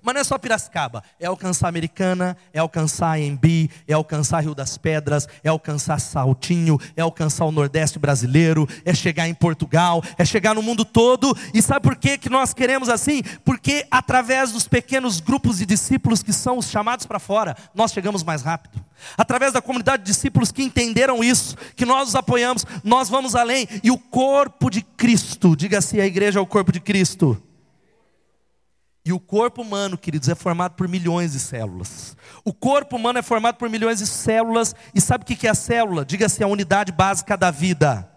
[0.00, 4.76] Mas não é só Piracicaba, é alcançar Americana, é alcançar Embi, é alcançar Rio das
[4.76, 10.54] Pedras, é alcançar Saltinho, é alcançar o Nordeste brasileiro, é chegar em Portugal, é chegar
[10.54, 11.36] no mundo todo.
[11.54, 13.22] E sabe por que, que nós queremos assim?
[13.44, 18.24] Porque através dos pequenos grupos de discípulos que são os chamados para fora, nós chegamos
[18.24, 18.84] mais rápido.
[19.16, 23.68] Através da comunidade de discípulos que entenderam isso, que nós os apoiamos, nós vamos além.
[23.82, 27.40] E o corpo de Cristo, diga assim: a igreja é o corpo de Cristo
[29.04, 32.16] e o corpo humano, queridos, é formado por milhões de células.
[32.44, 34.76] O corpo humano é formado por milhões de células.
[34.94, 36.04] E sabe o que é a célula?
[36.04, 38.08] Diga-se a unidade básica da vida.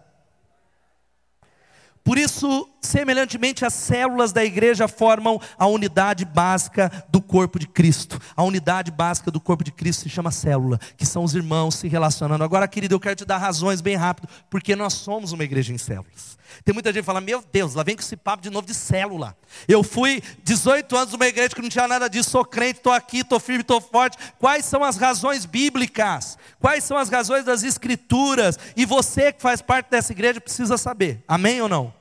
[2.04, 8.20] Por isso, Semelhantemente, as células da igreja formam a unidade básica do corpo de Cristo.
[8.36, 11.88] A unidade básica do corpo de Cristo se chama célula, que são os irmãos se
[11.88, 12.44] relacionando.
[12.44, 15.78] Agora, querido, eu quero te dar razões bem rápido, porque nós somos uma igreja em
[15.78, 16.38] células.
[16.64, 18.74] Tem muita gente que fala: Meu Deus, lá vem com esse papo de novo de
[18.74, 19.36] célula.
[19.66, 23.18] Eu fui 18 anos numa igreja que não tinha nada disso, sou crente, estou aqui,
[23.18, 24.16] estou firme, estou forte.
[24.38, 26.38] Quais são as razões bíblicas?
[26.60, 28.56] Quais são as razões das Escrituras?
[28.76, 31.24] E você que faz parte dessa igreja precisa saber.
[31.26, 31.95] Amém ou não?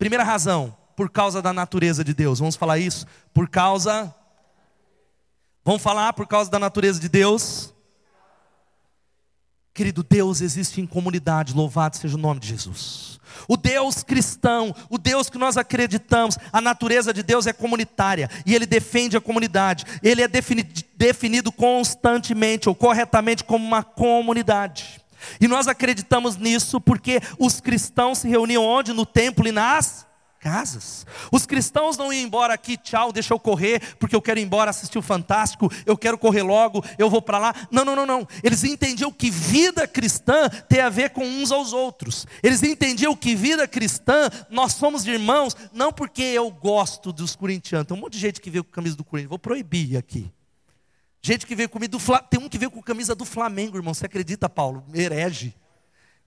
[0.00, 2.38] Primeira razão, por causa da natureza de Deus.
[2.38, 3.06] Vamos falar isso?
[3.34, 4.14] Por causa.
[5.62, 7.74] Vamos falar por causa da natureza de Deus?
[9.74, 13.20] Querido, Deus existe em comunidade, louvado seja o nome de Jesus.
[13.46, 18.54] O Deus cristão, o Deus que nós acreditamos, a natureza de Deus é comunitária e
[18.54, 19.84] Ele defende a comunidade.
[20.02, 20.28] Ele é
[20.96, 24.98] definido, constantemente ou corretamente como uma comunidade.
[25.40, 28.92] E nós acreditamos nisso porque os cristãos se reuniam onde?
[28.92, 30.06] No templo e nas
[30.40, 31.06] casas.
[31.30, 34.70] Os cristãos não iam embora aqui, tchau, deixa eu correr, porque eu quero ir embora
[34.70, 37.54] assistir o Fantástico, eu quero correr logo, eu vou para lá.
[37.70, 38.26] Não, não, não, não.
[38.42, 42.26] Eles entendiam que vida cristã tem a ver com uns aos outros.
[42.42, 47.86] Eles entendiam que vida cristã, nós somos irmãos, não porque eu gosto dos corintianos.
[47.86, 50.30] Tem um monte de gente que veio com a camisa do Corinthians, vou proibir aqui.
[51.22, 52.28] Gente que veio comigo do Flamengo.
[52.30, 53.92] Tem um que veio com camisa do Flamengo, irmão.
[53.92, 54.84] Você acredita, Paulo?
[54.94, 55.54] Herege.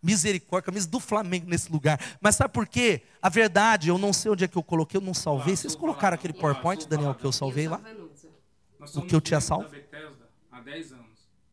[0.02, 2.00] Misericórdia, camisa do Flamengo nesse lugar.
[2.20, 3.04] Mas sabe por quê?
[3.22, 5.56] A verdade, eu não sei onde é que eu coloquei, eu não salvei.
[5.56, 7.82] Vocês colocaram aquele PowerPoint, Daniel, que eu salvei lá?
[8.96, 9.70] O que eu tinha salvo?
[10.52, 11.06] Há 10 anos.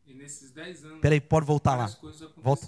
[0.05, 0.99] E nesses 10 anos.
[0.99, 1.89] Peraí, pode voltar lá.
[2.37, 2.67] Volta.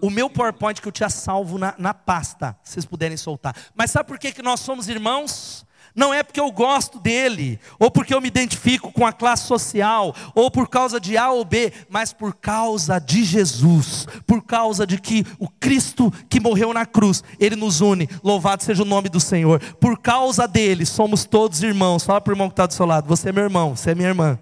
[0.00, 3.56] O meu PowerPoint que eu tinha salvo na, na pasta, se vocês puderem soltar.
[3.74, 5.66] Mas sabe por que, que nós somos irmãos?
[5.94, 10.14] Não é porque eu gosto dele, ou porque eu me identifico com a classe social,
[10.34, 14.98] ou por causa de A ou B, mas por causa de Jesus, por causa de
[14.98, 18.08] que o Cristo que morreu na cruz, ele nos une.
[18.24, 19.60] Louvado seja o nome do Senhor.
[19.74, 22.04] Por causa dele, somos todos irmãos.
[22.04, 23.94] Fala para o irmão que está do seu lado: você é meu irmão, você é
[23.94, 24.38] minha irmã.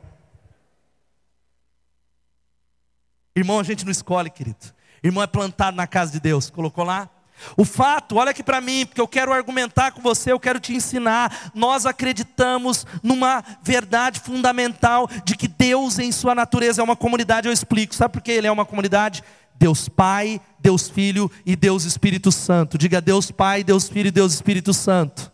[3.34, 4.58] Irmão, a gente não escolhe, querido.
[5.02, 6.50] Irmão é plantado na casa de Deus.
[6.50, 7.08] Colocou lá?
[7.56, 10.74] O fato, olha aqui para mim, porque eu quero argumentar com você, eu quero te
[10.74, 11.50] ensinar.
[11.54, 17.48] Nós acreditamos numa verdade fundamental de que Deus, em sua natureza, é uma comunidade.
[17.48, 19.22] Eu explico, sabe por que Ele é uma comunidade?
[19.58, 22.78] Deus Pai, Deus Filho e Deus Espírito Santo.
[22.78, 25.30] Diga Deus Pai, Deus Filho e Deus Espírito Santo.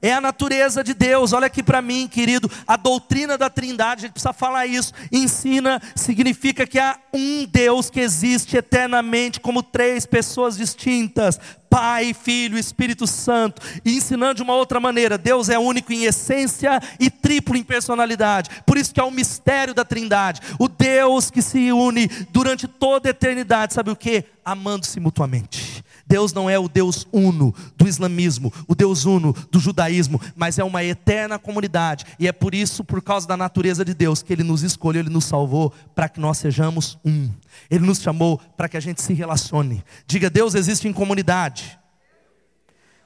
[0.00, 1.32] É a natureza de Deus.
[1.32, 2.48] Olha aqui para mim, querido.
[2.68, 4.92] A doutrina da Trindade, a gente precisa falar isso.
[5.10, 12.56] Ensina, significa que há um Deus que existe eternamente, como três pessoas distintas: Pai, Filho
[12.56, 13.60] Espírito Santo.
[13.84, 18.50] E ensinando de uma outra maneira: Deus é único em essência e triplo em personalidade.
[18.64, 20.40] Por isso que é o mistério da Trindade.
[20.60, 24.24] O Deus que se une durante toda a eternidade, sabe o que?
[24.44, 25.82] Amando-se mutuamente.
[26.08, 30.64] Deus não é o Deus uno do islamismo, o Deus uno do judaísmo, mas é
[30.64, 32.06] uma eterna comunidade.
[32.18, 35.10] E é por isso, por causa da natureza de Deus, que Ele nos escolheu, Ele
[35.10, 37.28] nos salvou para que nós sejamos um.
[37.70, 39.84] Ele nos chamou para que a gente se relacione.
[40.06, 41.78] Diga, Deus existe em comunidade.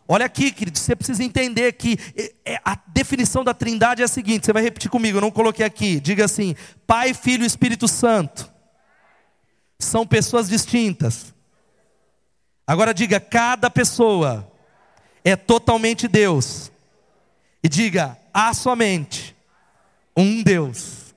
[0.06, 1.98] Olha aqui, querido, você precisa entender que
[2.44, 5.66] é, a definição da trindade é a seguinte: você vai repetir comigo, eu não coloquei
[5.66, 5.98] aqui.
[5.98, 6.54] Diga assim:
[6.86, 8.48] Pai, Filho e Espírito Santo
[9.78, 11.32] são pessoas distintas
[12.72, 14.50] Agora diga: cada pessoa
[15.22, 16.72] é totalmente Deus.
[17.62, 19.36] E diga: há somente
[20.16, 21.14] um Deus.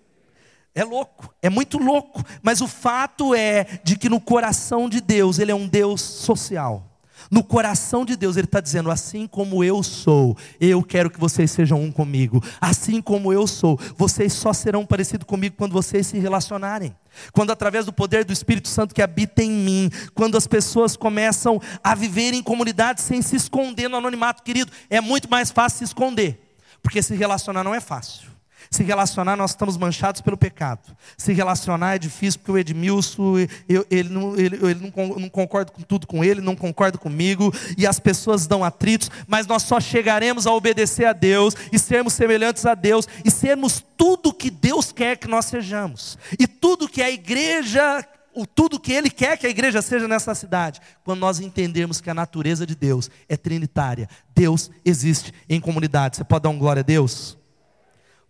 [0.75, 5.39] É louco, é muito louco, mas o fato é de que no coração de Deus,
[5.39, 6.83] Ele é um Deus social.
[7.29, 11.51] No coração de Deus, Ele está dizendo: assim como eu sou, eu quero que vocês
[11.51, 12.43] sejam um comigo.
[12.59, 16.95] Assim como eu sou, vocês só serão parecidos comigo quando vocês se relacionarem.
[17.31, 21.61] Quando, através do poder do Espírito Santo que habita em mim, quando as pessoas começam
[21.83, 25.83] a viver em comunidade sem se esconder no anonimato, querido, é muito mais fácil se
[25.85, 28.34] esconder, porque se relacionar não é fácil.
[28.69, 30.95] Se relacionar, nós estamos manchados pelo pecado.
[31.17, 35.71] Se relacionar é difícil porque o Edmilson, eu, ele, não, ele, ele não, não concorda
[35.71, 39.80] com tudo com ele, não concorda comigo, e as pessoas dão atritos, mas nós só
[39.80, 44.91] chegaremos a obedecer a Deus e sermos semelhantes a Deus e sermos tudo que Deus
[44.91, 46.17] quer que nós sejamos.
[46.39, 50.36] E tudo que a igreja o tudo que Ele quer que a igreja seja nessa
[50.36, 56.17] cidade, quando nós entendermos que a natureza de Deus é trinitária, Deus existe em comunidade.
[56.17, 57.38] Você pode dar um glória a Deus?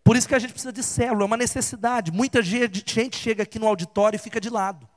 [0.05, 2.11] Por isso que a gente precisa de célula, é uma necessidade.
[2.11, 4.87] Muita gente chega aqui no auditório e fica de lado.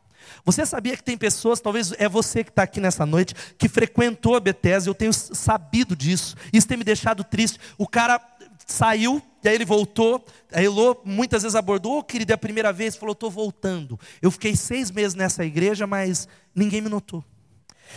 [0.44, 4.36] Você sabia que tem pessoas, talvez é você que está aqui nessa noite, que frequentou
[4.36, 7.58] a Bethesda, eu tenho sabido disso, isso tem me deixado triste.
[7.78, 8.20] O cara
[8.66, 12.70] saiu, e aí ele voltou, a Elô muitas vezes abordou, oh, querido, é a primeira
[12.70, 13.98] vez, falou, estou voltando.
[14.20, 17.24] Eu fiquei seis meses nessa igreja, mas ninguém me notou.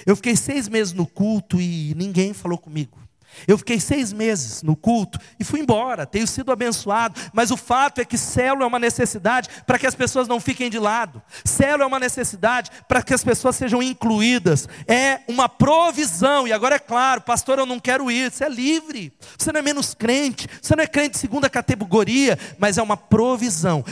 [0.06, 3.01] Eu fiquei seis meses no culto e ninguém falou comigo.
[3.48, 8.00] Eu fiquei seis meses no culto e fui embora, tenho sido abençoado, mas o fato
[8.00, 11.84] é que célula é uma necessidade para que as pessoas não fiquem de lado, célula
[11.84, 16.80] é uma necessidade para que as pessoas sejam incluídas, é uma provisão, e agora é
[16.80, 20.76] claro, pastor, eu não quero ir, você é livre, você não é menos crente, você
[20.76, 23.84] não é crente de segunda categoria, mas é uma provisão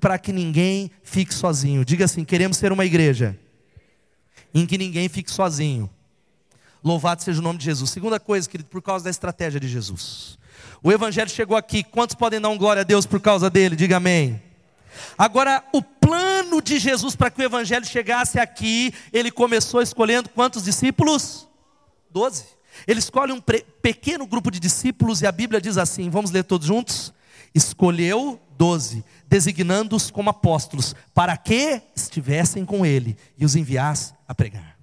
[0.00, 1.84] para que ninguém fique sozinho.
[1.84, 3.38] Diga assim: queremos ser uma igreja
[4.54, 5.90] em que ninguém fique sozinho.
[6.86, 7.90] Louvado seja o nome de Jesus.
[7.90, 10.38] Segunda coisa, querido, por causa da estratégia de Jesus.
[10.80, 11.82] O Evangelho chegou aqui.
[11.82, 13.74] Quantos podem dar um glória a Deus por causa dele?
[13.74, 14.40] Diga amém.
[15.18, 20.62] Agora, o plano de Jesus para que o Evangelho chegasse aqui, ele começou escolhendo quantos
[20.62, 21.48] discípulos?
[22.08, 22.44] Doze.
[22.86, 23.42] Ele escolhe um
[23.82, 27.12] pequeno grupo de discípulos e a Bíblia diz assim: vamos ler todos juntos?
[27.52, 34.75] Escolheu doze, designando-os como apóstolos, para que estivessem com ele e os enviasse a pregar.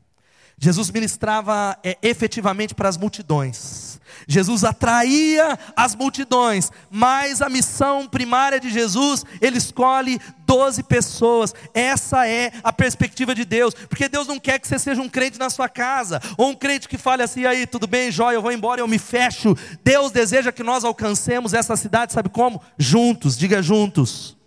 [0.64, 4.00] Jesus ministrava é, efetivamente para as multidões.
[4.26, 11.54] Jesus atraía as multidões, mas a missão primária de Jesus, ele escolhe 12 pessoas.
[11.74, 15.38] Essa é a perspectiva de Deus, porque Deus não quer que você seja um crente
[15.38, 18.54] na sua casa, ou um crente que fale assim: aí, tudo bem, jóia, eu vou
[18.54, 19.58] embora, eu me fecho.
[19.84, 22.62] Deus deseja que nós alcancemos essa cidade, sabe como?
[22.78, 24.38] Juntos, diga juntos.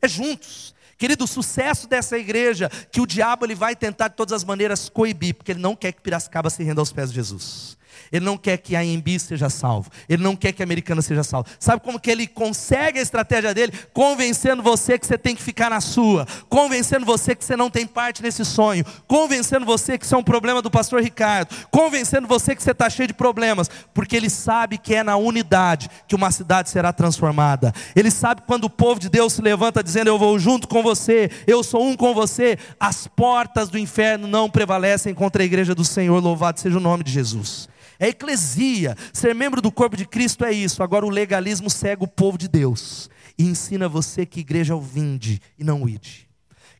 [0.00, 0.71] É juntos.
[1.02, 4.88] Querido, o sucesso dessa igreja, que o diabo ele vai tentar de todas as maneiras
[4.88, 7.76] coibir, porque ele não quer que Piracicaba se renda aos pés de Jesus.
[8.12, 9.90] Ele não quer que a Embi seja salvo.
[10.08, 11.48] Ele não quer que a Americana seja salvo.
[11.58, 13.72] Sabe como que ele consegue a estratégia dele?
[13.92, 16.26] Convencendo você que você tem que ficar na sua.
[16.48, 18.84] Convencendo você que você não tem parte nesse sonho.
[19.06, 21.54] Convencendo você que isso é um problema do pastor Ricardo.
[21.70, 23.70] Convencendo você que você está cheio de problemas.
[23.94, 27.72] Porque ele sabe que é na unidade que uma cidade será transformada.
[27.96, 31.30] Ele sabe quando o povo de Deus se levanta dizendo eu vou junto com você,
[31.46, 35.84] eu sou um com você, as portas do inferno não prevalecem contra a igreja do
[35.84, 36.22] Senhor.
[36.22, 37.71] Louvado seja o nome de Jesus.
[38.02, 38.96] É eclesia.
[39.12, 40.82] Ser membro do corpo de Cristo é isso.
[40.82, 44.80] Agora o legalismo cega o povo de Deus e ensina você que igreja é o
[44.80, 46.28] vinde e não o ide.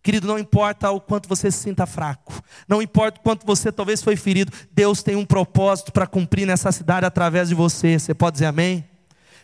[0.03, 4.03] Querido, não importa o quanto você se sinta fraco, não importa o quanto você talvez
[4.03, 8.01] foi ferido, Deus tem um propósito para cumprir nessa cidade através de você.
[8.01, 8.85] Você pode dizer amém?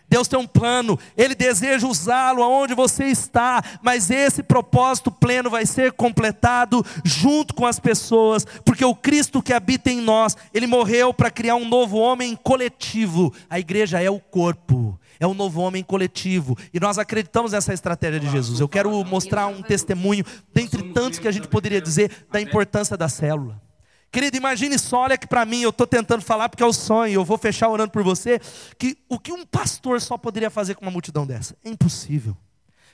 [0.08, 5.66] Deus tem um plano, Ele deseja usá-lo aonde você está, mas esse propósito pleno vai
[5.66, 11.12] ser completado junto com as pessoas, porque o Cristo que habita em nós, Ele morreu
[11.12, 13.32] para criar um novo homem coletivo.
[13.50, 18.18] A igreja é o corpo, é o novo homem coletivo, e nós acreditamos nessa estratégia
[18.18, 18.60] de Jesus.
[18.60, 23.08] Eu quero mostrar um testemunho, dentre tantos que a gente poderia dizer, da importância da
[23.08, 23.67] célula.
[24.10, 27.14] Querido, imagine só, olha que para mim, eu estou tentando falar porque é o sonho,
[27.14, 28.40] eu vou fechar orando por você,
[28.78, 31.54] que o que um pastor só poderia fazer com uma multidão dessa?
[31.62, 32.36] É impossível.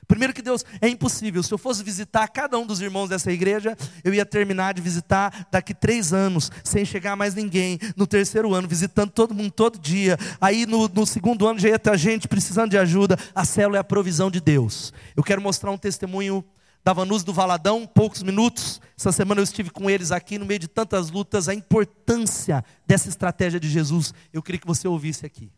[0.07, 1.43] Primeiro que Deus, é impossível.
[1.43, 5.49] Se eu fosse visitar cada um dos irmãos dessa igreja, eu ia terminar de visitar
[5.51, 7.79] daqui três anos, sem chegar mais ninguém.
[7.97, 10.19] No terceiro ano, visitando todo mundo todo dia.
[10.41, 13.19] Aí no, no segundo ano já ia ter gente precisando de ajuda.
[13.35, 14.93] A célula é a provisão de Deus.
[15.17, 16.45] Eu quero mostrar um testemunho
[16.85, 18.79] da Vanus do Valadão, poucos minutos.
[18.97, 23.09] Essa semana eu estive com eles aqui, no meio de tantas lutas, a importância dessa
[23.09, 24.13] estratégia de Jesus.
[24.31, 25.51] Eu queria que você ouvisse aqui.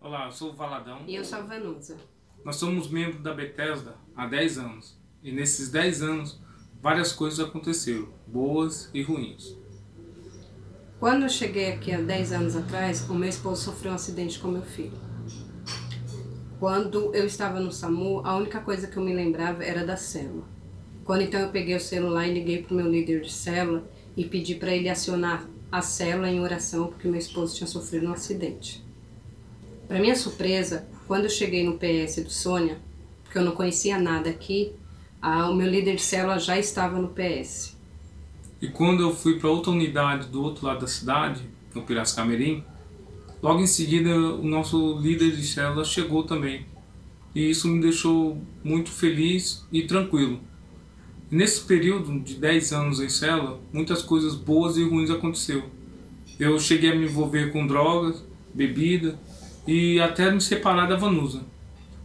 [0.00, 1.02] Olá, eu sou o Valadão.
[1.08, 1.98] E eu sou a Vanusa.
[2.44, 4.98] Nós somos membros da Bethesda há 10 anos.
[5.22, 6.40] E nesses 10 anos,
[6.80, 9.56] várias coisas aconteceram, boas e ruins.
[11.00, 14.48] Quando eu cheguei aqui há 10 anos atrás, o meu esposo sofreu um acidente com
[14.48, 15.09] meu filho.
[16.60, 20.44] Quando eu estava no SAMU, a única coisa que eu me lembrava era da célula.
[21.06, 23.82] Quando então eu peguei o celular e liguei para o meu líder de célula
[24.14, 28.12] e pedi para ele acionar a célula em oração porque meu esposo tinha sofrido um
[28.12, 28.84] acidente.
[29.88, 32.78] Para minha surpresa, quando eu cheguei no PS do Sônia,
[33.24, 34.74] porque eu não conhecia nada aqui,
[35.22, 37.74] a, o meu líder de célula já estava no PS.
[38.60, 41.42] E quando eu fui para outra unidade do outro lado da cidade,
[41.74, 42.62] no Piracicamirim,
[43.42, 46.66] Logo em seguida, o nosso líder de célula chegou também.
[47.34, 50.40] E isso me deixou muito feliz e tranquilo.
[51.30, 55.64] nesse período de 10 anos em célula, muitas coisas boas e ruins aconteceram.
[56.38, 59.16] Eu cheguei a me envolver com drogas, bebida
[59.66, 61.42] e até me separar da Vanusa.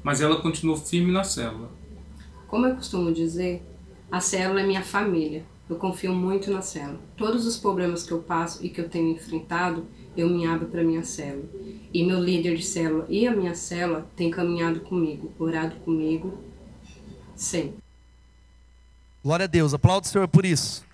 [0.04, 1.71] Mas ela continuou firme na célula.
[2.48, 3.63] Como eu costumo dizer,
[4.12, 5.43] a célula é minha família.
[5.67, 7.00] Eu confio muito na célula.
[7.17, 10.84] Todos os problemas que eu passo e que eu tenho enfrentado, eu me abro para
[10.84, 11.49] minha célula.
[11.93, 16.38] E meu líder de célula e a minha célula têm caminhado comigo, orado comigo,
[17.36, 17.75] sempre.
[19.23, 20.85] Glória a Deus, aplaudo o Senhor por isso.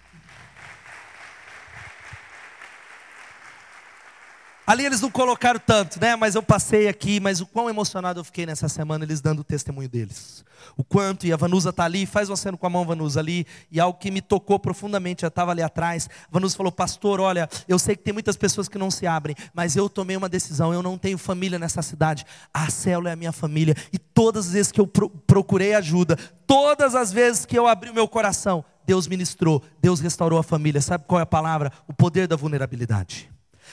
[4.65, 6.15] Ali eles não colocaram tanto, né?
[6.15, 9.43] Mas eu passei aqui, mas o quão emocionado eu fiquei nessa semana, eles dando o
[9.43, 10.45] testemunho deles.
[10.77, 13.79] O quanto, e a Vanusa está ali, faz você com a mão, Vanusa, ali, e
[13.79, 16.07] algo que me tocou profundamente, já estava ali atrás.
[16.27, 19.35] A Vanusa falou, pastor, olha, eu sei que tem muitas pessoas que não se abrem,
[19.53, 23.15] mas eu tomei uma decisão, eu não tenho família nessa cidade, a célula é a
[23.15, 27.67] minha família, e todas as vezes que eu procurei ajuda, todas as vezes que eu
[27.67, 30.81] abri o meu coração, Deus ministrou, Deus restaurou a família.
[30.81, 31.71] Sabe qual é a palavra?
[31.87, 33.31] O poder da vulnerabilidade.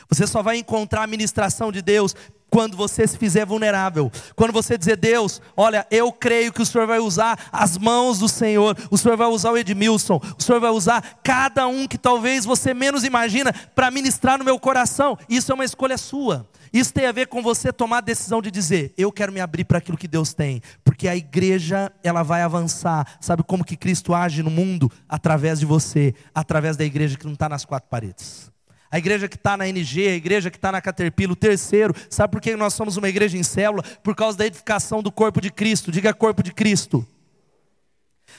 [0.08, 2.14] Você só vai encontrar a ministração de Deus
[2.50, 4.10] quando você se fizer vulnerável.
[4.34, 8.28] Quando você dizer, Deus, olha, eu creio que o Senhor vai usar as mãos do
[8.28, 12.44] Senhor, o Senhor vai usar o Edmilson, o Senhor vai usar cada um que talvez
[12.44, 15.18] você menos imagina para ministrar no meu coração.
[15.28, 16.48] Isso é uma escolha sua.
[16.72, 19.64] Isso tem a ver com você tomar a decisão de dizer, eu quero me abrir
[19.64, 23.06] para aquilo que Deus tem, porque a igreja, ela vai avançar.
[23.20, 24.90] Sabe como que Cristo age no mundo?
[25.08, 28.50] Através de você, através da igreja que não está nas quatro paredes
[28.90, 32.32] a igreja que está na NG, a igreja que está na Caterpillar, o terceiro, sabe
[32.32, 33.82] por que nós somos uma igreja em célula?
[34.02, 37.06] Por causa da edificação do corpo de Cristo, diga corpo de Cristo.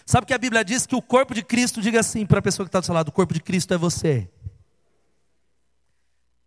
[0.06, 2.66] Sabe que a Bíblia diz que o corpo de Cristo, diga assim para a pessoa
[2.66, 4.28] que está do seu lado: o corpo de Cristo é você.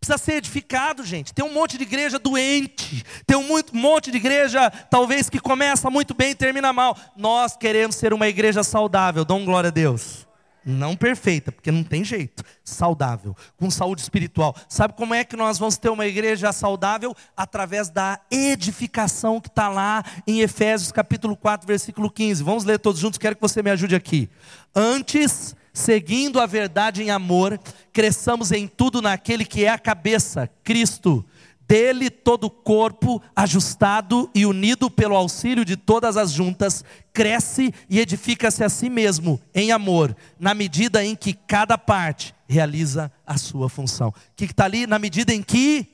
[0.00, 1.32] Precisa ser edificado, gente.
[1.32, 3.04] Tem um monte de igreja doente.
[3.24, 6.98] Tem um muito, monte de igreja, talvez, que começa muito bem e termina mal.
[7.16, 9.24] Nós queremos ser uma igreja saudável.
[9.24, 10.26] Dão glória a Deus.
[10.64, 12.44] Não perfeita, porque não tem jeito.
[12.64, 14.54] Saudável, com saúde espiritual.
[14.68, 17.14] Sabe como é que nós vamos ter uma igreja saudável?
[17.36, 22.42] Através da edificação que está lá em Efésios capítulo 4, versículo 15.
[22.42, 24.30] Vamos ler todos juntos, quero que você me ajude aqui.
[24.74, 27.58] Antes, seguindo a verdade em amor,
[27.92, 31.24] cresçamos em tudo naquele que é a cabeça, Cristo
[31.66, 37.98] dele todo o corpo, ajustado e unido pelo auxílio de todas as juntas, cresce e
[37.98, 43.68] edifica-se a si mesmo em amor, na medida em que cada parte realiza a sua
[43.68, 44.08] função.
[44.08, 44.86] O que está ali?
[44.86, 45.86] Na medida em que?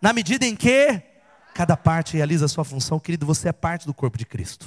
[0.00, 1.02] Na medida em que?
[1.54, 4.66] Cada parte realiza a sua função, querido, você é parte do corpo de Cristo.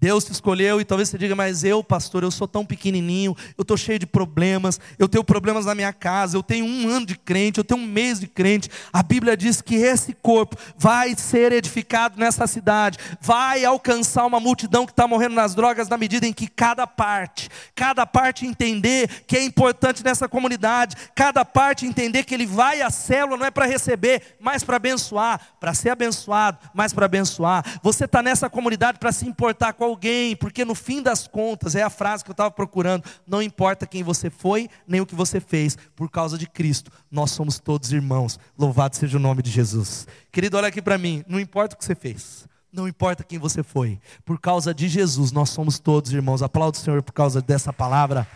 [0.00, 3.62] Deus te escolheu e talvez você diga, mas eu, pastor, eu sou tão pequenininho, eu
[3.62, 7.16] estou cheio de problemas, eu tenho problemas na minha casa, eu tenho um ano de
[7.16, 8.70] crente, eu tenho um mês de crente.
[8.92, 14.86] A Bíblia diz que esse corpo vai ser edificado nessa cidade, vai alcançar uma multidão
[14.86, 19.36] que está morrendo nas drogas na medida em que cada parte, cada parte entender que
[19.36, 23.66] é importante nessa comunidade, cada parte entender que ele vai à célula não é para
[23.66, 27.64] receber, mas para abençoar, para ser abençoado, mas para abençoar.
[27.82, 31.82] Você está nessa comunidade para se importar com alguém, porque no fim das contas, é
[31.82, 35.40] a frase que eu estava procurando: não importa quem você foi, nem o que você
[35.40, 38.38] fez, por causa de Cristo, nós somos todos irmãos.
[38.56, 40.06] Louvado seja o nome de Jesus.
[40.30, 43.62] Querido, olha aqui para mim: não importa o que você fez, não importa quem você
[43.62, 46.42] foi, por causa de Jesus, nós somos todos irmãos.
[46.42, 48.26] Aplaudo o Senhor por causa dessa palavra.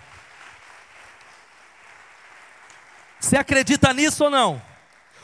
[3.21, 4.72] Você acredita nisso ou não?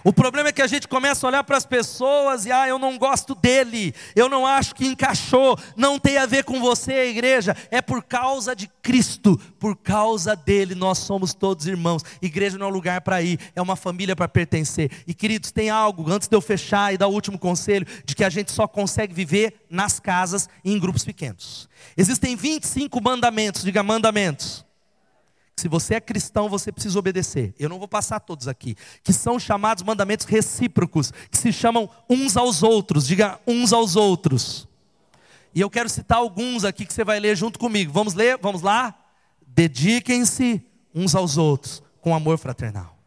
[0.05, 2.79] O problema é que a gente começa a olhar para as pessoas e, ah, eu
[2.79, 7.57] não gosto dele, eu não acho que encaixou, não tem a ver com você, igreja,
[7.71, 12.03] é por causa de Cristo, por causa dele, nós somos todos irmãos.
[12.23, 14.91] Igreja não é um lugar para ir, é uma família para pertencer.
[15.07, 18.25] E queridos, tem algo, antes de eu fechar e dar o último conselho, de que
[18.25, 21.69] a gente só consegue viver nas casas e em grupos pequenos.
[21.97, 24.68] Existem 25 mandamentos, diga mandamentos
[25.61, 27.55] se você é cristão, você precisa obedecer.
[27.59, 28.77] Eu não vou passar todos aqui.
[29.03, 33.07] Que são chamados mandamentos recíprocos, que se chamam uns aos outros.
[33.07, 34.69] Diga uns aos outros.
[35.55, 37.93] E eu quero citar alguns aqui que você vai ler junto comigo.
[37.93, 38.39] Vamos ler?
[38.41, 38.95] Vamos lá?
[39.47, 40.63] Dediquem-se
[40.95, 42.98] uns aos outros com amor fraternal.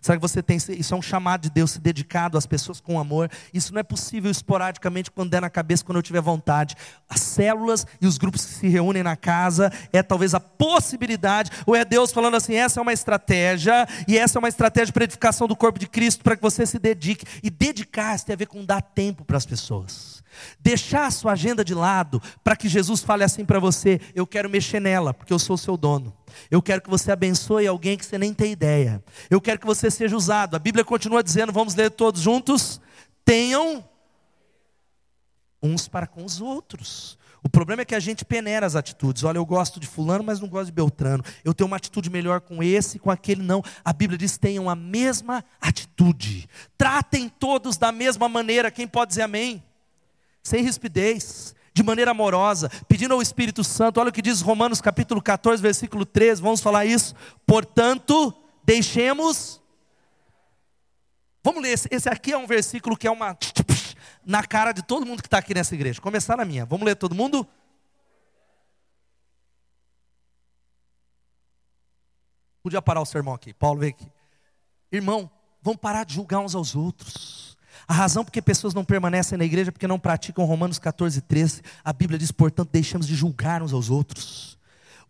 [0.00, 2.98] Será que você tem isso é um chamado de Deus, se dedicado às pessoas com
[2.98, 3.30] amor?
[3.52, 6.74] Isso não é possível esporadicamente quando der na cabeça, quando eu tiver vontade.
[7.08, 11.76] As células e os grupos que se reúnem na casa é talvez a possibilidade, ou
[11.76, 15.46] é Deus falando assim: essa é uma estratégia, e essa é uma estratégia para edificação
[15.46, 17.26] do corpo de Cristo, para que você se dedique.
[17.42, 20.19] E dedicar-se tem a ver com dar tempo para as pessoas.
[20.58, 24.48] Deixar a sua agenda de lado para que Jesus fale assim para você: eu quero
[24.48, 26.16] mexer nela, porque eu sou seu dono.
[26.50, 29.02] Eu quero que você abençoe alguém que você nem tem ideia.
[29.28, 30.54] Eu quero que você seja usado.
[30.54, 32.80] A Bíblia continua dizendo, vamos ler todos juntos:
[33.24, 33.84] tenham
[35.62, 37.18] uns para com os outros.
[37.42, 39.24] O problema é que a gente peneira as atitudes.
[39.24, 41.24] Olha, eu gosto de fulano, mas não gosto de Beltrano.
[41.42, 43.62] Eu tenho uma atitude melhor com esse, com aquele não.
[43.84, 46.48] A Bíblia diz: tenham a mesma atitude.
[46.76, 48.70] Tratem todos da mesma maneira.
[48.70, 49.62] Quem pode dizer amém?
[50.42, 54.00] Sem rispidez de maneira amorosa, pedindo ao Espírito Santo.
[54.00, 56.42] Olha o que diz Romanos capítulo 14, versículo 13.
[56.42, 57.14] Vamos falar isso.
[57.46, 58.34] Portanto,
[58.64, 59.60] deixemos.
[61.42, 63.36] Vamos ler, esse aqui é um versículo que é uma
[64.24, 66.00] na cara de todo mundo que está aqui nessa igreja.
[66.00, 66.66] Começar na minha.
[66.66, 67.46] Vamos ler todo mundo?
[72.62, 73.54] Podia parar o sermão aqui.
[73.54, 74.06] Paulo, vem aqui.
[74.92, 75.30] Irmão,
[75.62, 77.49] vamos parar de julgar uns aos outros.
[77.90, 81.60] A razão porque pessoas não permanecem na igreja é porque não praticam Romanos 14, 13.
[81.84, 84.56] A Bíblia diz, portanto, deixemos de julgar uns aos outros.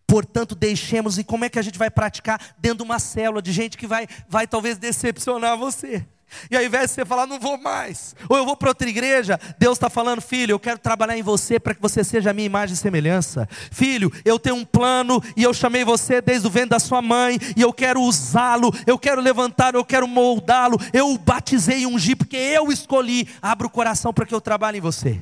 [0.07, 2.41] Portanto, deixemos, e como é que a gente vai praticar?
[2.57, 6.03] Dentro de uma célula de gente que vai, vai talvez decepcionar você.
[6.49, 9.39] E ao invés de você falar, não vou mais, ou eu vou para outra igreja,
[9.57, 12.45] Deus está falando, filho, eu quero trabalhar em você para que você seja a minha
[12.45, 13.47] imagem e semelhança.
[13.71, 17.37] Filho, eu tenho um plano e eu chamei você desde o ventre da sua mãe,
[17.55, 22.15] e eu quero usá-lo, eu quero levantar, eu quero moldá-lo, eu o batizei e ungi,
[22.15, 25.21] porque eu escolhi, abra o coração para que eu trabalhe em você.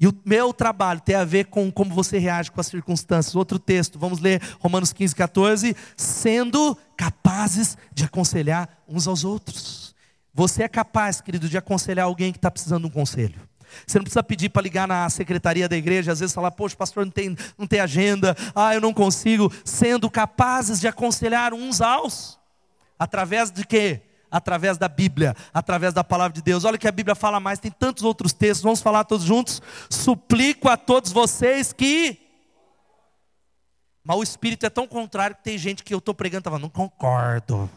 [0.00, 3.34] E o meu trabalho tem a ver com como você reage com as circunstâncias.
[3.34, 5.76] Outro texto, vamos ler Romanos 15, 14.
[5.96, 9.87] Sendo capazes de aconselhar uns aos outros.
[10.38, 13.40] Você é capaz, querido, de aconselhar alguém que está precisando de um conselho.
[13.84, 17.04] Você não precisa pedir para ligar na secretaria da igreja, às vezes falar, poxa, pastor,
[17.04, 19.52] não tem, não tem agenda, ah, eu não consigo.
[19.64, 22.38] Sendo capazes de aconselhar uns aos,
[22.96, 24.00] através de quê?
[24.30, 26.64] Através da Bíblia, através da palavra de Deus.
[26.64, 29.60] Olha que a Bíblia fala mais, tem tantos outros textos, vamos falar todos juntos.
[29.90, 32.16] Suplico a todos vocês que.
[34.04, 36.60] Mas o Espírito é tão contrário que tem gente que eu estou pregando e estava,
[36.60, 37.68] não concordo.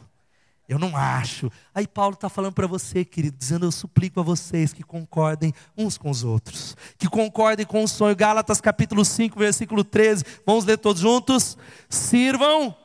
[0.68, 1.52] Eu não acho.
[1.76, 5.98] Aí Paulo está falando para você, querido, dizendo: Eu suplico a vocês que concordem uns
[5.98, 8.16] com os outros, que concordem com o sonho.
[8.16, 10.24] Gálatas capítulo 5, versículo 13.
[10.46, 11.58] Vamos ler todos juntos?
[11.90, 12.76] Sirvam.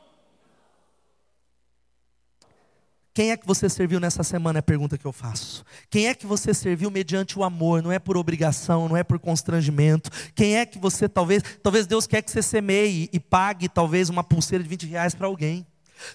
[3.17, 4.59] Quem é que você serviu nessa semana?
[4.59, 5.65] É a pergunta que eu faço.
[5.89, 7.81] Quem é que você serviu mediante o amor?
[7.81, 10.11] Não é por obrigação, não é por constrangimento.
[10.35, 14.23] Quem é que você, talvez, talvez Deus quer que você semeie e pague talvez uma
[14.23, 15.65] pulseira de 20 reais para alguém.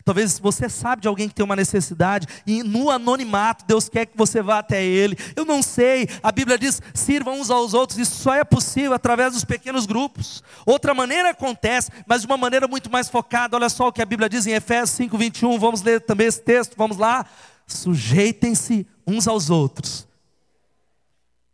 [0.05, 4.16] Talvez você sabe de alguém que tem uma necessidade e no anonimato Deus quer que
[4.16, 5.16] você vá até ele.
[5.35, 6.09] Eu não sei.
[6.22, 7.99] A Bíblia diz: sirvam uns aos outros.
[7.99, 10.43] Isso só é possível através dos pequenos grupos.
[10.66, 13.57] Outra maneira acontece, mas de uma maneira muito mais focada.
[13.57, 15.59] Olha só o que a Bíblia diz em Efésios 5:21.
[15.59, 16.74] Vamos ler também esse texto.
[16.76, 17.26] Vamos lá.
[17.66, 20.07] Sujeitem-se uns aos outros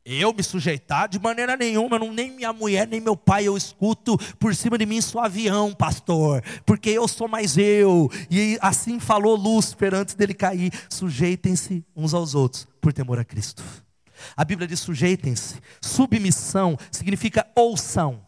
[0.08, 4.16] eu me sujeitar de maneira nenhuma, não, nem minha mulher, nem meu pai eu escuto
[4.38, 8.10] por cima de mim sou avião, pastor, porque eu sou mais eu.
[8.30, 13.62] E assim falou Lúcifer antes dele cair: sujeitem-se uns aos outros por temor a Cristo.
[14.34, 15.56] A Bíblia diz: sujeitem-se.
[15.80, 18.26] Submissão significa ouçam.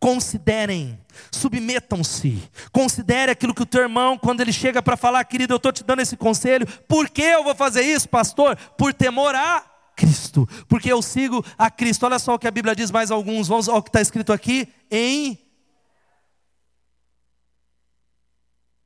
[0.00, 0.98] Considerem,
[1.30, 5.70] submetam-se, considere aquilo que o teu irmão, quando ele chega para falar, querido, eu estou
[5.70, 8.56] te dando esse conselho, por que eu vou fazer isso, pastor?
[8.78, 9.69] Por temor a
[10.00, 12.06] Cristo, porque eu sigo a Cristo.
[12.06, 14.66] Olha só o que a Bíblia diz mais alguns, vamos ao que está escrito aqui
[14.90, 15.38] em.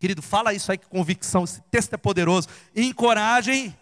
[0.01, 2.49] Querido, fala isso aí com convicção, esse texto é poderoso.
[2.75, 3.75] Encorajem.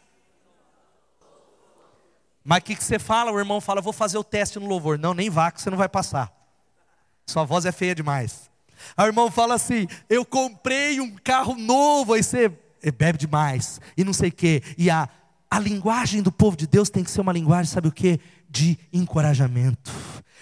[2.44, 3.32] Mas o que, que você fala?
[3.32, 4.98] O irmão fala, vou fazer o teste no louvor.
[4.98, 6.30] Não, nem vá, que você não vai passar.
[7.26, 8.50] Sua voz é feia demais.
[8.98, 12.52] O irmão fala assim: Eu comprei um carro novo, aí você
[12.94, 14.62] bebe demais, e não sei o quê.
[14.76, 15.08] E a
[15.52, 18.18] a linguagem do povo de Deus tem que ser uma linguagem, sabe o que?
[18.48, 19.92] De encorajamento,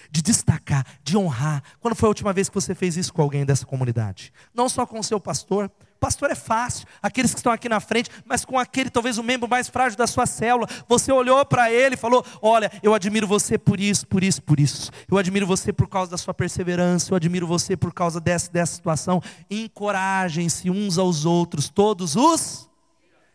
[0.09, 1.61] de destacar, de honrar.
[1.81, 4.31] Quando foi a última vez que você fez isso com alguém dessa comunidade?
[4.53, 5.69] Não só com o seu pastor.
[5.99, 9.49] Pastor é fácil, aqueles que estão aqui na frente, mas com aquele, talvez o membro
[9.49, 10.65] mais frágil da sua célula.
[10.87, 14.61] Você olhou para ele e falou: Olha, eu admiro você por isso, por isso, por
[14.61, 14.91] isso.
[15.11, 18.75] Eu admiro você por causa da sua perseverança, eu admiro você por causa dessa, dessa
[18.75, 19.21] situação.
[19.49, 22.69] Encorajem-se uns aos outros, todos os.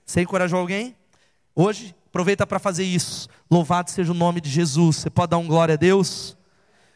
[0.06, 0.96] Você encorajou alguém?
[1.59, 3.30] Hoje, aproveita para fazer isso.
[3.50, 4.96] Louvado seja o nome de Jesus.
[4.96, 6.36] Você pode dar um glória a Deus?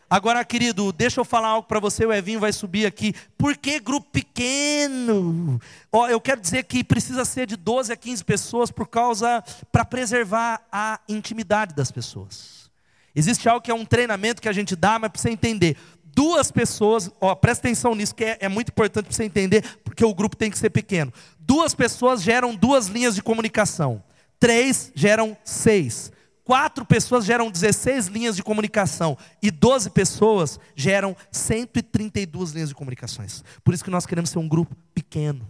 [0.08, 2.04] Agora, querido, deixa eu falar algo para você.
[2.04, 3.14] O Evinho vai subir aqui.
[3.38, 5.58] Por que grupo pequeno?
[5.90, 9.42] Ó, eu quero dizer que precisa ser de 12 a 15 pessoas por causa
[9.72, 12.70] para preservar a intimidade das pessoas.
[13.16, 15.74] Existe algo que é um treinamento que a gente dá, mas para você entender.
[16.04, 20.04] Duas pessoas, ó, presta atenção nisso, que é, é muito importante para você entender, porque
[20.04, 21.10] o grupo tem que ser pequeno.
[21.38, 24.04] Duas pessoas geram duas linhas de comunicação.
[24.40, 26.10] Três geram seis.
[26.42, 29.16] Quatro pessoas geram 16 linhas de comunicação.
[29.40, 33.44] E 12 pessoas geram 132 linhas de comunicações.
[33.62, 35.46] Por isso que nós queremos ser um grupo pequeno.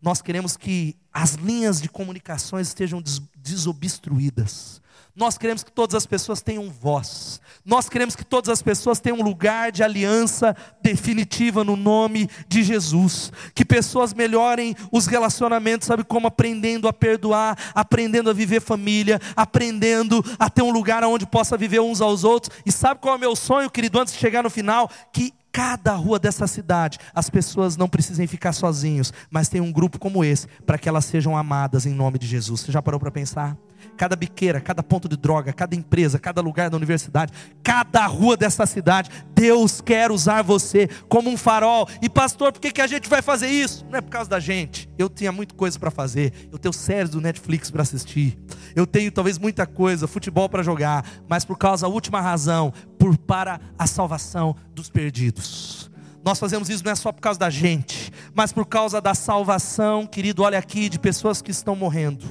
[0.00, 3.02] Nós queremos que as linhas de comunicações estejam
[3.36, 4.80] desobstruídas.
[5.14, 7.40] Nós queremos que todas as pessoas tenham voz.
[7.64, 12.62] Nós queremos que todas as pessoas tenham um lugar de aliança definitiva no nome de
[12.62, 13.32] Jesus.
[13.54, 16.28] Que pessoas melhorem os relacionamentos, sabe como?
[16.28, 21.80] Aprendendo a perdoar, aprendendo a viver família, aprendendo a ter um lugar onde possa viver
[21.80, 22.56] uns aos outros.
[22.64, 24.88] E sabe qual é o meu sonho, querido, antes de chegar no final?
[25.12, 29.98] Que cada rua dessa cidade, as pessoas não precisem ficar sozinhos, mas tem um grupo
[29.98, 32.60] como esse, para que elas sejam amadas em nome de Jesus.
[32.60, 33.56] Você já parou para pensar?
[33.96, 37.32] Cada biqueira, cada ponto de droga, cada empresa, cada lugar da universidade,
[37.62, 41.88] cada rua dessa cidade, Deus quer usar você como um farol.
[42.02, 43.86] E pastor, por que, que a gente vai fazer isso?
[43.90, 44.88] Não é por causa da gente.
[44.98, 46.48] eu tinha muita coisa para fazer.
[46.52, 48.38] Eu tenho séries do Netflix para assistir.
[48.74, 53.16] Eu tenho talvez muita coisa, futebol para jogar, mas por causa da última razão, por
[53.16, 55.90] para a salvação dos perdidos.
[56.22, 60.06] Nós fazemos isso não é só por causa da gente, mas por causa da salvação,
[60.06, 62.26] querido, olha aqui, de pessoas que estão morrendo.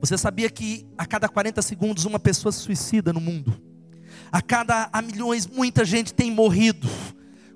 [0.00, 3.60] Você sabia que a cada 40 segundos uma pessoa se suicida no mundo?
[4.32, 6.88] A cada a milhões, muita gente tem morrido.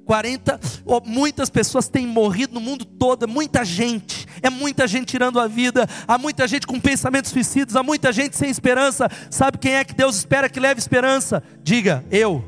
[0.05, 0.61] 40,
[1.07, 5.46] muitas pessoas têm morrido no mundo todo, é muita gente, é muita gente tirando a
[5.46, 9.09] vida, há muita gente com pensamentos suicidas, há muita gente sem esperança.
[9.30, 11.42] Sabe quem é que Deus espera que leve esperança?
[11.62, 12.44] Diga, eu.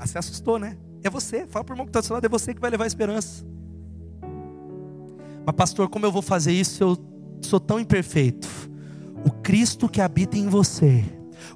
[0.00, 0.76] Você assustou, né?
[1.02, 2.70] É você, fala para o irmão que está do seu lado, é você que vai
[2.70, 3.44] levar esperança.
[5.44, 6.82] Mas, pastor, como eu vou fazer isso?
[6.82, 6.98] Eu
[7.42, 8.48] sou tão imperfeito.
[9.24, 11.04] O Cristo que habita em você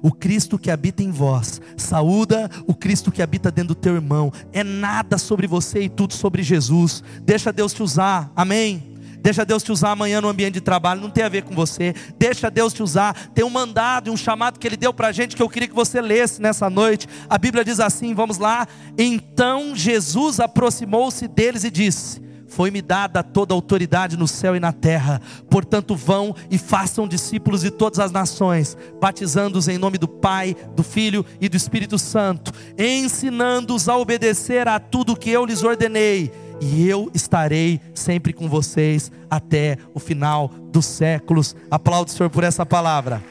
[0.03, 4.33] o Cristo que habita em vós, saúda o Cristo que habita dentro do teu irmão.
[4.51, 7.01] É nada sobre você e tudo sobre Jesus.
[7.21, 8.91] Deixa Deus te usar, amém?
[9.21, 11.95] Deixa Deus te usar amanhã no ambiente de trabalho, não tem a ver com você.
[12.19, 13.29] Deixa Deus te usar.
[13.29, 15.69] Tem um mandado e um chamado que Ele deu para a gente que eu queria
[15.69, 17.07] que você lesse nessa noite.
[17.29, 18.67] A Bíblia diz assim: vamos lá.
[18.97, 22.21] Então Jesus aproximou-se deles e disse:
[22.55, 25.19] foi-me dada toda a autoridade no céu e na terra.
[25.49, 30.83] Portanto, vão e façam discípulos de todas as nações, batizando-os em nome do Pai, do
[30.83, 36.31] Filho e do Espírito Santo, ensinando-os a obedecer a tudo que eu lhes ordenei.
[36.61, 41.55] E eu estarei sempre com vocês até o final dos séculos.
[41.71, 43.21] Aplaudo o Senhor por essa palavra.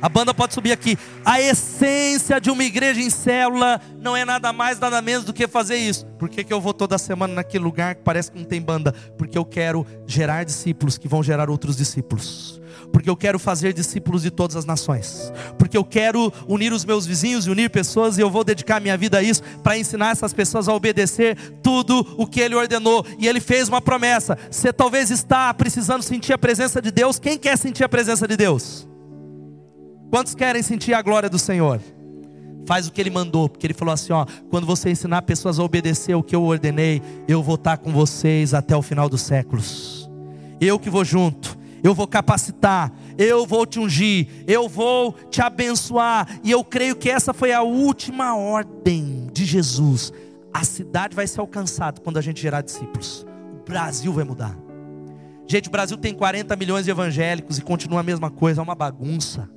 [0.00, 0.98] A banda pode subir aqui.
[1.24, 5.48] A essência de uma igreja em célula não é nada mais, nada menos do que
[5.48, 6.06] fazer isso.
[6.18, 8.92] Por que, que eu vou toda semana naquele lugar que parece que não tem banda?
[9.16, 12.60] Porque eu quero gerar discípulos que vão gerar outros discípulos.
[12.92, 15.32] Porque eu quero fazer discípulos de todas as nações.
[15.58, 18.96] Porque eu quero unir os meus vizinhos e unir pessoas, e eu vou dedicar minha
[18.96, 23.04] vida a isso, para ensinar essas pessoas a obedecer tudo o que Ele ordenou.
[23.18, 24.38] E Ele fez uma promessa.
[24.50, 27.18] Você talvez está precisando sentir a presença de Deus.
[27.18, 28.86] Quem quer sentir a presença de Deus?
[30.16, 31.78] Quantos querem sentir a glória do Senhor?
[32.64, 35.62] Faz o que ele mandou, porque ele falou assim: ó, quando você ensinar pessoas a
[35.62, 40.08] obedecer o que eu ordenei, eu vou estar com vocês até o final dos séculos.
[40.58, 46.26] Eu que vou junto, eu vou capacitar, eu vou te ungir, eu vou te abençoar.
[46.42, 50.14] E eu creio que essa foi a última ordem de Jesus.
[50.50, 53.26] A cidade vai ser alcançada quando a gente gerar discípulos.
[53.52, 54.56] O Brasil vai mudar.
[55.46, 58.74] Gente, o Brasil tem 40 milhões de evangélicos e continua a mesma coisa, é uma
[58.74, 59.54] bagunça.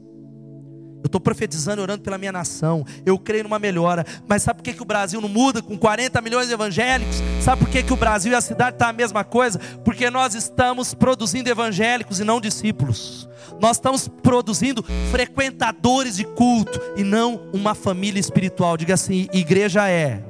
[1.02, 2.86] Eu estou profetizando orando pela minha nação.
[3.06, 4.06] Eu creio numa melhora.
[4.28, 7.22] Mas sabe por que, que o Brasil não muda com 40 milhões de evangélicos?
[7.42, 9.60] Sabe por que, que o Brasil e a cidade estão tá a mesma coisa?
[9.84, 13.30] Porque nós estamos produzindo evangélicos e não discípulos.
[13.62, 18.76] Nós estamos produzindo frequentadores de culto e não uma família espiritual.
[18.78, 20.22] Diga assim: igreja é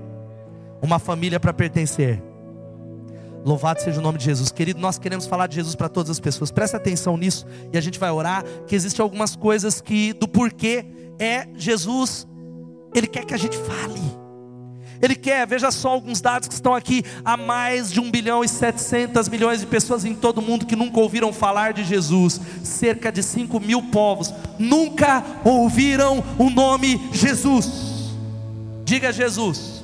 [0.81, 2.28] uma família para pertencer.
[3.45, 4.51] Louvado seja o nome de Jesus.
[4.51, 6.51] Querido, nós queremos falar de Jesus para todas as pessoas.
[6.51, 8.43] Presta atenção nisso e a gente vai orar.
[8.67, 10.85] Que existem algumas coisas que, do porquê
[11.17, 12.27] é Jesus,
[12.93, 14.19] Ele quer que a gente fale.
[15.01, 18.49] Ele quer, veja só alguns dados que estão aqui: há mais de 1 bilhão e
[18.49, 22.39] 700 milhões de pessoas em todo o mundo que nunca ouviram falar de Jesus.
[22.63, 28.13] Cerca de 5 mil povos nunca ouviram o nome Jesus.
[28.83, 29.78] Diga Jesus.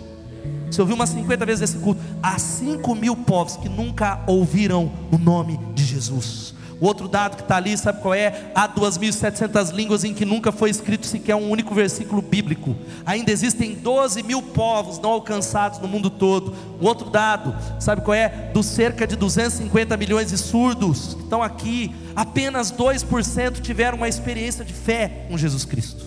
[0.69, 2.01] Você ouviu umas 50 vezes esse culto.
[2.21, 6.55] Há 5 mil povos que nunca ouviram o nome de Jesus.
[6.79, 8.51] O outro dado que está ali, sabe qual é?
[8.53, 12.75] Há 2.700 línguas em que nunca foi escrito sequer um único versículo bíblico.
[13.05, 16.53] Ainda existem 12 mil povos não alcançados no mundo todo.
[16.79, 18.51] O outro dado, sabe qual é?
[18.53, 24.65] Dos cerca de 250 milhões de surdos que estão aqui, apenas 2% tiveram uma experiência
[24.65, 26.04] de fé com Jesus Cristo.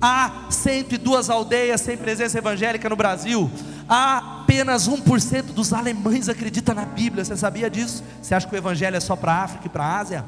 [0.00, 3.50] Há 102 aldeias sem presença evangélica no Brasil
[3.88, 7.24] apenas 1% dos alemães acredita na Bíblia.
[7.24, 8.04] Você sabia disso?
[8.20, 10.24] Você acha que o Evangelho é só para a África e para a Ásia?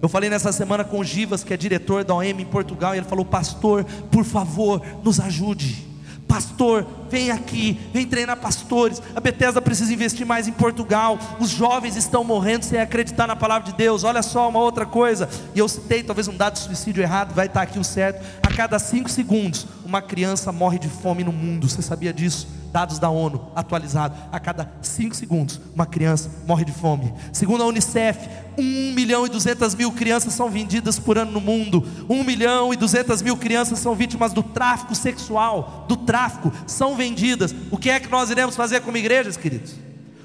[0.00, 2.98] Eu falei nessa semana com o Givas, que é diretor da OM em Portugal, e
[2.98, 5.86] ele falou: Pastor, por favor, nos ajude.
[6.26, 9.02] Pastor, vem aqui, vem treinar pastores.
[9.14, 11.18] A Bethesda precisa investir mais em Portugal.
[11.38, 14.04] Os jovens estão morrendo sem acreditar na palavra de Deus.
[14.04, 15.28] Olha só uma outra coisa.
[15.54, 18.24] E eu citei talvez um dado de suicídio errado, vai estar aqui o certo.
[18.42, 21.68] A cada cinco segundos, uma criança morre de fome no mundo.
[21.68, 22.46] Você sabia disso?
[22.76, 27.10] dados da ONU atualizados, a cada 5 segundos uma criança morre de fome.
[27.32, 28.28] Segundo a Unicef,
[28.58, 31.86] 1 milhão e 200 mil crianças são vendidas por ano no mundo.
[32.08, 37.54] 1 milhão e 200 mil crianças são vítimas do tráfico sexual, do tráfico, são vendidas.
[37.70, 39.74] O que é que nós iremos fazer como igrejas, queridos?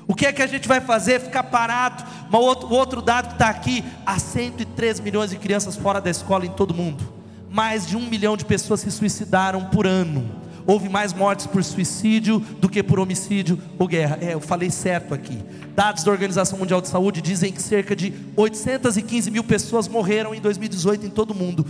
[0.08, 1.22] O que é que a gente vai fazer?
[1.22, 2.04] Ficar parado?
[2.32, 6.46] O outro, outro dado que está aqui: há 103 milhões de crianças fora da escola
[6.46, 7.14] em todo o mundo.
[7.50, 12.40] Mais de um milhão de pessoas se suicidaram por ano houve mais mortes por suicídio
[12.60, 14.18] do que por homicídio ou guerra.
[14.22, 15.40] É, eu falei certo aqui.
[15.76, 20.42] Dados da Organização Mundial de Saúde dizem que cerca de 815 mil pessoas morreram em
[20.42, 21.66] 2018 em todo o mundo.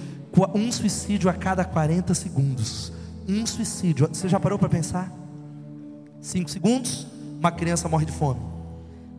[0.53, 2.91] Um suicídio a cada 40 segundos.
[3.31, 4.07] Um suicídio.
[4.07, 5.11] Você já parou para pensar?
[6.19, 7.07] Cinco segundos,
[7.39, 8.39] uma criança morre de fome.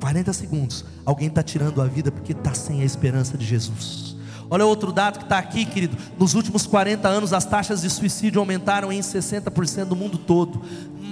[0.01, 4.17] 40 segundos, alguém está tirando a vida porque está sem a esperança de Jesus.
[4.51, 5.97] Olha outro dado que está aqui, querido.
[6.19, 10.61] Nos últimos 40 anos, as taxas de suicídio aumentaram em 60% no mundo todo.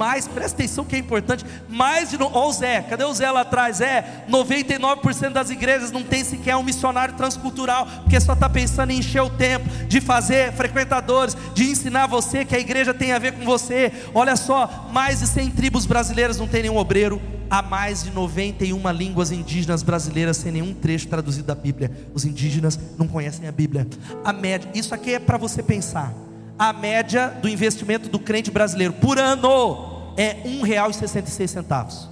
[0.01, 1.45] Mais, presta atenção que é importante.
[1.69, 2.17] Mais de.
[2.17, 3.83] Olha o Zé, cadê o Zé lá atrás?
[3.83, 9.01] É, 99% das igrejas não tem sequer um missionário transcultural, porque só está pensando em
[9.01, 13.33] encher o tempo, de fazer frequentadores, de ensinar você que a igreja tem a ver
[13.33, 13.93] com você.
[14.15, 17.21] Olha só, mais de 100 tribos brasileiras não tem nenhum obreiro
[17.51, 21.91] há mais de 91 línguas indígenas brasileiras sem nenhum trecho traduzido da Bíblia.
[22.15, 23.87] Os indígenas não conhecem a Bíblia.
[24.25, 26.15] A média, isso aqui é para você pensar.
[26.61, 32.11] A média do investimento do crente brasileiro por ano é R$ 1,66.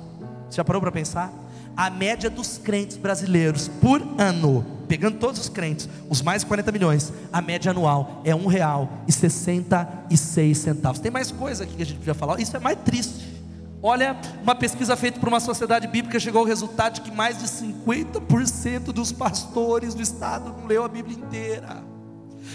[0.48, 1.30] Você já parou para pensar?
[1.76, 6.72] A média dos crentes brasileiros por ano, pegando todos os crentes, os mais de 40
[6.72, 10.98] milhões, a média anual é R$ 1,66.
[10.98, 12.40] Tem mais coisa aqui que a gente podia falar.
[12.40, 13.28] Isso é mais triste.
[13.82, 17.44] Olha, uma pesquisa feita por uma sociedade bíblica chegou ao resultado de que mais de
[17.44, 21.97] 50% dos pastores do estado não leu a Bíblia inteira.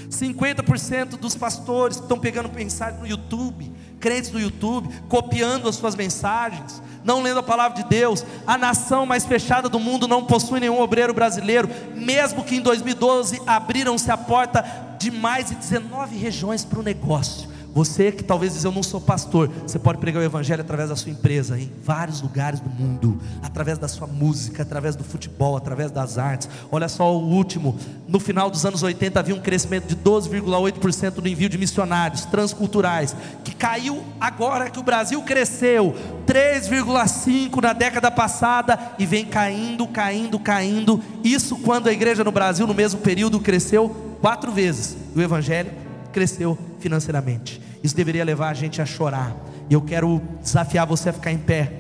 [0.10, 6.82] 50% dos pastores estão pegando mensagem no YouTube, crentes no YouTube, copiando as suas mensagens,
[7.04, 8.26] não lendo a palavra de Deus.
[8.46, 13.42] A nação mais fechada do mundo não possui nenhum obreiro brasileiro, mesmo que em 2012
[13.46, 14.64] abriram-se a porta
[15.00, 17.53] de mais de 19 regiões para o negócio.
[17.74, 20.96] Você que talvez diz eu não sou pastor, você pode pregar o evangelho através da
[20.96, 25.90] sua empresa, em vários lugares do mundo, através da sua música, através do futebol, através
[25.90, 26.48] das artes.
[26.72, 27.76] Olha só o último,
[28.08, 33.16] no final dos anos 80 havia um crescimento de 12,8% no envio de missionários transculturais,
[33.44, 35.96] que caiu agora que o Brasil cresceu
[36.28, 41.02] 3,5 na década passada e vem caindo, caindo, caindo.
[41.24, 43.90] Isso quando a igreja no Brasil no mesmo período cresceu
[44.22, 44.96] quatro vezes.
[45.16, 45.72] O evangelho
[46.12, 47.63] cresceu financeiramente.
[47.84, 49.36] Isso deveria levar a gente a chorar.
[49.70, 51.72] E eu quero desafiar você a ficar em pé,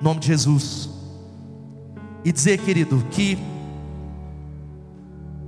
[0.00, 0.88] em nome de Jesus,
[2.24, 3.38] e dizer, querido, que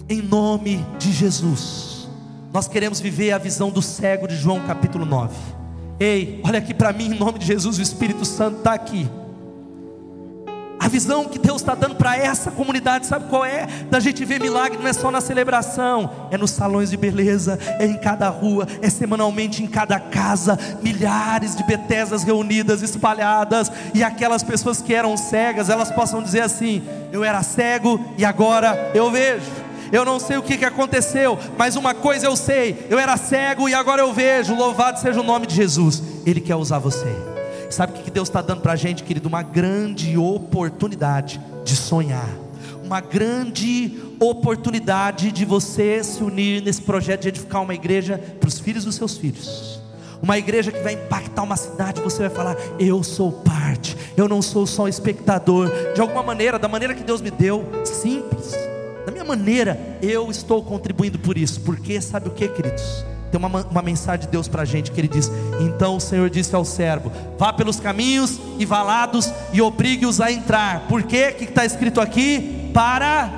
[0.09, 2.09] em nome de Jesus,
[2.53, 5.35] nós queremos viver a visão do cego de João capítulo 9.
[5.99, 9.09] Ei, olha aqui para mim, em nome de Jesus, o Espírito Santo está aqui.
[10.81, 13.66] A visão que Deus está dando para essa comunidade, sabe qual é?
[13.91, 17.85] Da gente ver milagre não é só na celebração, é nos salões de beleza, é
[17.85, 24.43] em cada rua, é semanalmente em cada casa, milhares de Betesas reunidas, espalhadas, e aquelas
[24.43, 29.45] pessoas que eram cegas, elas possam dizer assim: eu era cego e agora eu vejo.
[29.93, 33.68] Eu não sei o que, que aconteceu, mas uma coisa eu sei: eu era cego
[33.68, 34.55] e agora eu vejo.
[34.55, 36.03] Louvado seja o nome de Jesus.
[36.24, 37.30] Ele quer usar você.
[37.71, 39.29] Sabe o que Deus está dando para a gente, querido?
[39.29, 42.29] Uma grande oportunidade de sonhar,
[42.85, 48.59] uma grande oportunidade de você se unir nesse projeto de edificar uma igreja para os
[48.59, 49.81] filhos dos seus filhos.
[50.21, 54.43] Uma igreja que vai impactar uma cidade, você vai falar: Eu sou parte, eu não
[54.43, 55.71] sou só espectador.
[55.95, 58.53] De alguma maneira, da maneira que Deus me deu, simples,
[59.07, 61.61] da minha maneira, eu estou contribuindo por isso.
[61.61, 63.05] Porque sabe o que, queridos?
[63.31, 66.28] Tem uma, uma mensagem de Deus para a gente que ele diz: Então o Senhor
[66.28, 70.89] disse ao servo: Vá pelos caminhos e valados e obrigue-os a entrar.
[70.89, 71.31] Por quê?
[71.33, 72.70] O que está escrito aqui?
[72.74, 73.31] Para.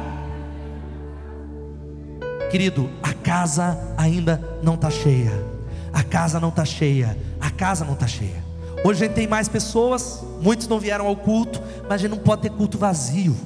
[2.50, 5.32] Querido, a casa ainda não está cheia.
[5.92, 7.16] A casa não está cheia.
[7.40, 8.42] A casa não está cheia.
[8.84, 12.18] Hoje a gente tem mais pessoas, muitos não vieram ao culto, mas a gente não
[12.18, 13.36] pode ter culto vazio.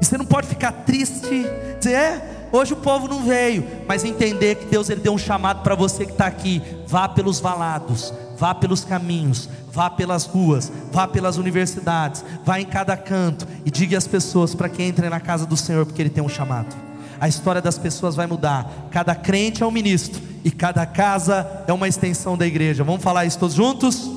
[0.00, 1.44] E você não pode ficar triste,
[1.78, 5.62] dizer, é, Hoje o povo não veio, mas entender que Deus ele deu um chamado
[5.62, 6.60] para você que está aqui.
[6.86, 12.96] Vá pelos valados, vá pelos caminhos, vá pelas ruas, vá pelas universidades, vá em cada
[12.96, 16.24] canto e diga às pessoas para que entrem na casa do Senhor, porque Ele tem
[16.24, 16.74] um chamado.
[17.20, 18.88] A história das pessoas vai mudar.
[18.90, 22.82] Cada crente é um ministro e cada casa é uma extensão da igreja.
[22.82, 24.10] Vamos falar isso todos juntos?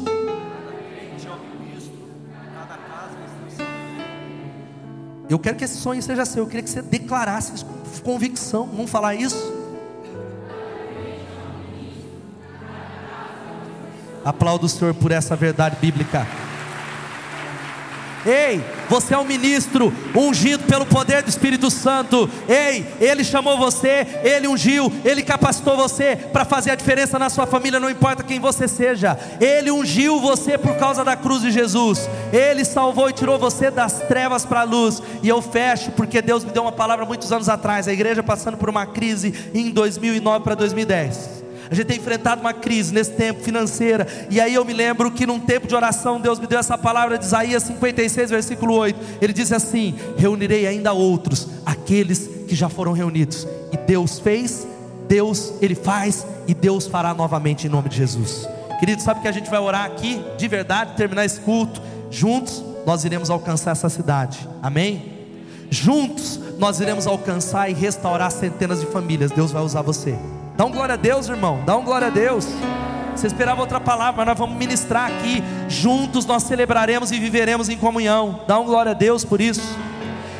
[5.29, 6.43] Eu quero que esse sonho seja seu.
[6.43, 7.65] Eu queria que você declarasse isso
[8.01, 8.65] convicção.
[8.67, 9.61] Vamos falar isso?
[14.23, 16.25] Aplaudo o Senhor por essa verdade bíblica.
[18.25, 22.29] Ei, você é um ministro ungido pelo poder do Espírito Santo.
[22.47, 27.45] Ei, Ele chamou você, Ele ungiu, Ele capacitou você para fazer a diferença na sua
[27.45, 29.17] família, não importa quem você seja.
[29.41, 32.09] Ele ungiu você por causa da cruz de Jesus.
[32.31, 35.01] Ele salvou e tirou você das trevas para a luz.
[35.21, 37.87] E eu fecho porque Deus me deu uma palavra muitos anos atrás.
[37.87, 41.42] A igreja passando por uma crise em 2009 para 2010.
[41.73, 44.05] A gente tem enfrentado uma crise nesse tempo financeira.
[44.29, 47.17] E aí eu me lembro que num tempo de oração, Deus me deu essa palavra
[47.17, 48.99] de Isaías 56, versículo 8.
[49.19, 53.47] Ele diz assim: Reunirei ainda outros, aqueles que já foram reunidos.
[53.71, 54.67] E Deus fez,
[55.07, 58.47] Deus ele faz e Deus fará novamente em nome de Jesus.
[58.79, 63.03] Querido, sabe que a gente vai orar aqui de verdade, terminar esse culto juntos, nós
[63.03, 64.47] iremos alcançar essa cidade.
[64.61, 65.11] Amém?
[65.71, 69.31] Juntos nós iremos alcançar e restaurar centenas de famílias.
[69.31, 70.15] Deus vai usar você.
[70.55, 71.63] Dá um glória a Deus, irmão.
[71.65, 72.47] Dá um glória a Deus.
[73.15, 75.43] Você esperava outra palavra, mas nós vamos ministrar aqui.
[75.67, 78.41] Juntos nós celebraremos e viveremos em comunhão.
[78.47, 79.77] Dá um glória a Deus por isso.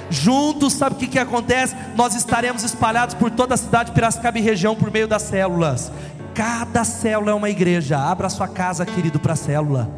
[0.09, 1.75] Juntos, sabe o que, que acontece?
[1.95, 5.91] Nós estaremos espalhados por toda a cidade de Piracicaba e região por meio das células.
[6.35, 7.97] Cada célula é uma igreja.
[7.97, 9.89] Abra sua casa, querido, para a célula.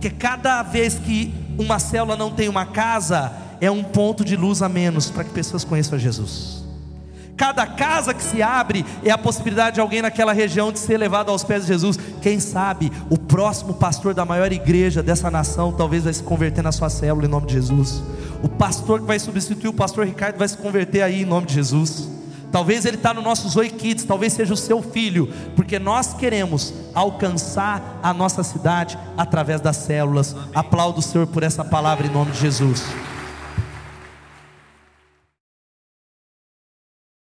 [0.00, 4.62] Que cada vez que uma célula não tem uma casa, é um ponto de luz
[4.62, 6.65] a menos para que pessoas conheçam Jesus.
[7.36, 11.30] Cada casa que se abre é a possibilidade de alguém naquela região de ser levado
[11.30, 11.98] aos pés de Jesus.
[12.22, 16.72] Quem sabe o próximo pastor da maior igreja dessa nação talvez vai se converter na
[16.72, 18.02] sua célula em nome de Jesus.
[18.42, 21.54] O pastor que vai substituir o pastor Ricardo vai se converter aí em nome de
[21.54, 22.08] Jesus.
[22.50, 26.72] Talvez ele está no nosso Zoe Kids, talvez seja o seu filho, porque nós queremos
[26.94, 30.34] alcançar a nossa cidade através das células.
[30.54, 32.82] Aplaudo o Senhor por essa palavra em nome de Jesus.